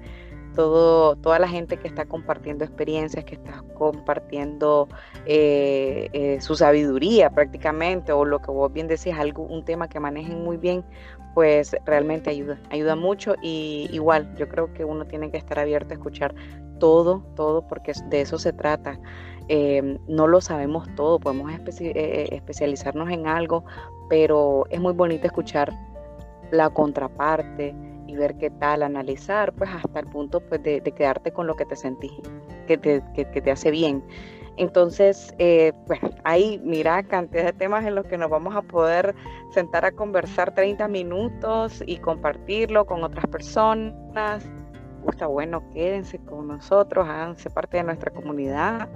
todo, 0.55 1.15
toda 1.15 1.39
la 1.39 1.47
gente 1.47 1.77
que 1.77 1.87
está 1.87 2.05
compartiendo 2.05 2.63
experiencias, 2.63 3.25
que 3.25 3.35
está 3.35 3.63
compartiendo 3.75 4.87
eh, 5.25 6.09
eh, 6.13 6.41
su 6.41 6.55
sabiduría 6.55 7.29
prácticamente, 7.29 8.11
o 8.11 8.25
lo 8.25 8.39
que 8.39 8.51
vos 8.51 8.71
bien 8.71 8.87
decís, 8.87 9.13
algo, 9.17 9.43
un 9.43 9.63
tema 9.65 9.87
que 9.87 9.99
manejen 9.99 10.43
muy 10.43 10.57
bien, 10.57 10.83
pues 11.33 11.75
realmente 11.85 12.29
ayuda, 12.29 12.59
ayuda 12.69 12.95
mucho 12.95 13.35
y 13.41 13.89
igual 13.91 14.35
yo 14.35 14.49
creo 14.49 14.73
que 14.73 14.83
uno 14.83 15.05
tiene 15.05 15.31
que 15.31 15.37
estar 15.37 15.59
abierto 15.59 15.93
a 15.93 15.97
escuchar 15.97 16.35
todo, 16.79 17.23
todo, 17.35 17.67
porque 17.67 17.93
de 18.09 18.21
eso 18.21 18.37
se 18.37 18.53
trata. 18.53 18.99
Em, 19.47 19.97
no 20.07 20.27
lo 20.27 20.41
sabemos 20.41 20.87
todo, 20.95 21.19
podemos 21.19 21.51
eh, 21.51 22.27
especializarnos 22.31 23.09
en 23.09 23.27
algo, 23.27 23.63
pero 24.09 24.65
es 24.69 24.79
muy 24.79 24.93
bonito 24.93 25.27
escuchar 25.27 25.73
la 26.51 26.69
contraparte, 26.69 27.73
y 28.11 28.15
ver 28.15 28.35
qué 28.35 28.49
tal, 28.49 28.83
analizar, 28.83 29.53
pues 29.53 29.69
hasta 29.69 30.01
el 30.01 30.07
punto 30.07 30.41
pues, 30.41 30.61
de, 30.63 30.81
quedarte 30.81 31.31
con 31.31 31.47
lo 31.47 31.55
que 31.55 31.65
te 31.65 31.75
sentís, 31.75 32.11
que 32.67 32.77
te, 32.77 33.01
que, 33.13 33.25
te 33.25 33.51
hace 33.51 33.71
bien. 33.71 34.03
Entonces, 34.57 35.33
eh, 35.39 35.71
bueno, 35.87 36.09
ahí 36.25 36.61
mira 36.63 37.01
cantidad 37.03 37.45
de 37.45 37.53
temas 37.53 37.85
en 37.85 37.95
los 37.95 38.05
que 38.05 38.17
nos 38.17 38.29
vamos 38.29 38.55
a 38.55 38.61
poder 38.61 39.15
sentar 39.53 39.85
a 39.85 39.91
conversar 39.93 40.53
30 40.53 40.87
minutos 40.89 41.81
y 41.87 41.97
compartirlo 41.97 42.85
con 42.85 43.03
otras 43.03 43.25
personas. 43.27 44.45
Está 45.09 45.27
bueno, 45.27 45.63
quédense 45.71 46.19
con 46.19 46.49
nosotros, 46.49 47.07
háganse 47.07 47.49
parte 47.49 47.77
de 47.77 47.83
nuestra 47.83 48.11
comunidad. 48.11 48.89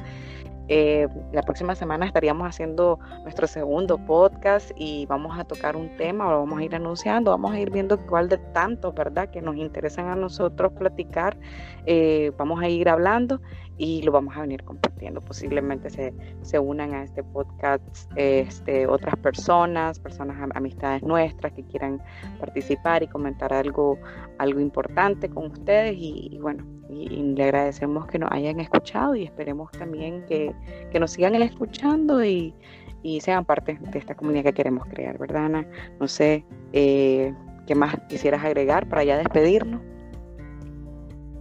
Eh, 0.67 1.07
la 1.31 1.43
próxima 1.43 1.75
semana 1.75 2.05
estaríamos 2.05 2.47
haciendo 2.47 2.99
nuestro 3.23 3.45
segundo 3.45 3.97
podcast 3.97 4.71
y 4.75 5.05
vamos 5.05 5.37
a 5.37 5.43
tocar 5.43 5.75
un 5.75 5.95
tema, 5.95 6.29
lo 6.29 6.39
vamos 6.39 6.59
a 6.59 6.63
ir 6.63 6.75
anunciando, 6.75 7.31
vamos 7.31 7.53
a 7.53 7.59
ir 7.59 7.69
viendo 7.69 7.97
cuál 8.07 8.29
de 8.29 8.37
tantos, 8.37 8.93
¿verdad?, 8.95 9.29
que 9.29 9.41
nos 9.41 9.55
interesan 9.57 10.07
a 10.07 10.15
nosotros 10.15 10.71
platicar, 10.73 11.37
eh, 11.85 12.31
vamos 12.37 12.61
a 12.61 12.69
ir 12.69 12.89
hablando 12.89 13.41
y 13.77 14.01
lo 14.03 14.11
vamos 14.11 14.35
a 14.37 14.41
venir 14.41 14.63
compartiendo. 14.63 15.21
Posiblemente 15.21 15.89
se, 15.89 16.13
se 16.41 16.59
unan 16.59 16.93
a 16.93 17.03
este 17.03 17.23
podcast 17.23 17.83
este, 18.15 18.87
otras 18.87 19.15
personas, 19.17 19.99
personas, 19.99 20.37
amistades 20.53 21.03
nuestras 21.03 21.53
que 21.53 21.63
quieran 21.63 22.01
participar 22.39 23.03
y 23.03 23.07
comentar 23.07 23.53
algo, 23.53 23.99
algo 24.37 24.59
importante 24.59 25.29
con 25.29 25.51
ustedes 25.51 25.95
y, 25.97 26.37
bueno, 26.41 26.63
y, 26.89 27.07
le 27.35 27.43
agradecemos 27.43 28.07
que 28.07 28.19
nos 28.19 28.31
hayan 28.31 28.59
escuchado 28.59 29.15
y 29.15 29.23
esperemos 29.23 29.71
también 29.71 30.25
que, 30.25 30.53
nos 30.97 31.11
sigan 31.11 31.35
escuchando 31.35 32.23
y, 32.23 32.53
y, 33.03 33.19
sean 33.19 33.43
parte 33.43 33.77
de 33.91 33.99
esta 33.99 34.15
comunidad 34.15 34.45
que 34.45 34.53
queremos 34.53 34.87
crear, 34.87 35.17
¿verdad, 35.17 35.45
Ana? 35.45 35.67
No 35.99 36.07
sé, 36.07 36.45
eh, 36.71 37.33
¿qué 37.67 37.75
más 37.75 37.97
quisieras 38.07 38.43
agregar 38.45 38.87
para 38.87 39.03
ya 39.03 39.17
despedirnos? 39.17 39.81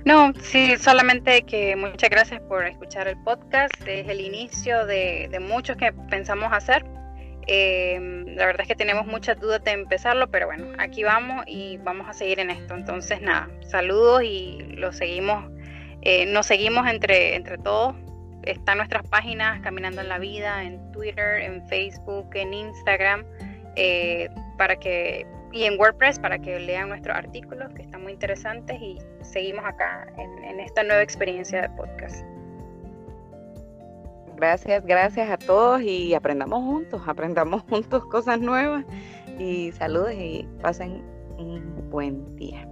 No, 0.05 0.35
sí, 0.39 0.77
solamente 0.77 1.43
que 1.43 1.77
muchas 1.77 2.11
gracias 2.11 2.39
por 2.43 2.67
escuchar 2.67 3.09
el 3.09 3.17
podcast. 3.25 3.73
Es 3.87 4.07
el 4.07 4.21
inicio 4.21 4.85
de, 4.85 5.35
muchos 5.41 5.79
que 5.79 5.95
pensamos 6.11 6.53
hacer. 6.53 6.85
Eh, 7.47 7.99
la 8.37 8.45
verdad 8.45 8.63
es 8.63 8.69
que 8.69 8.75
tenemos 8.75 9.07
muchas 9.07 9.41
dudas 9.41 9.65
de 9.65 9.71
empezarlo, 9.71 10.31
pero 10.31 10.47
bueno, 10.47 10.67
aquí 10.79 11.05
vamos 11.05 11.45
y 11.47 11.79
vamos 11.79 12.07
a 12.07 12.13
seguir 12.13 12.39
en 12.39 12.51
esto. 12.51 12.75
Entonces, 12.75 13.23
nada, 13.23 13.49
saludos 13.63 14.23
y 14.25 14.59
lo 14.77 14.93
seguimos, 14.93 15.51
eh, 16.03 16.27
nos 16.27 16.45
seguimos 16.47 16.87
entre, 16.87 17.35
entre 17.35 17.57
todos. 17.57 17.95
Están 18.43 18.77
nuestras 18.77 19.09
páginas 19.09 19.63
Caminando 19.63 20.03
en 20.03 20.11
la 20.11 20.19
Vida 20.19 20.65
en 20.65 20.93
Twitter, 20.93 21.41
en 21.41 21.67
Facebook, 21.67 22.29
en 22.35 22.53
Instagram, 22.53 23.25
eh, 23.77 24.29
para 24.59 24.77
que 24.77 25.27
y 25.55 25.65
en 25.65 25.79
WordPress 25.79 26.19
para 26.19 26.39
que 26.39 26.59
lean 26.59 26.89
nuestros 26.89 27.17
artículos 27.17 27.73
que 27.75 27.83
están 27.83 28.03
muy 28.03 28.13
interesantes 28.13 28.77
y 28.83 28.99
seguimos 29.23 29.65
acá 29.65 30.13
en, 30.19 30.59
esta 30.59 30.83
nueva 30.83 31.01
experiencia 31.01 31.63
de 31.63 31.69
podcast. 31.71 32.25
Gracias, 34.37 34.85
gracias 34.85 35.31
a 35.31 35.39
todos 35.39 35.81
y 35.81 36.13
aprendamos 36.13 36.65
juntos, 36.65 37.03
aprendamos 37.07 37.63
juntos 37.71 38.05
cosas 38.07 38.41
nuevas 38.41 38.85
y 39.39 39.71
saludos 39.73 40.13
y 40.15 40.47
pasen 40.61 41.05
un 41.39 41.89
buen 41.89 42.35
día. 42.37 42.69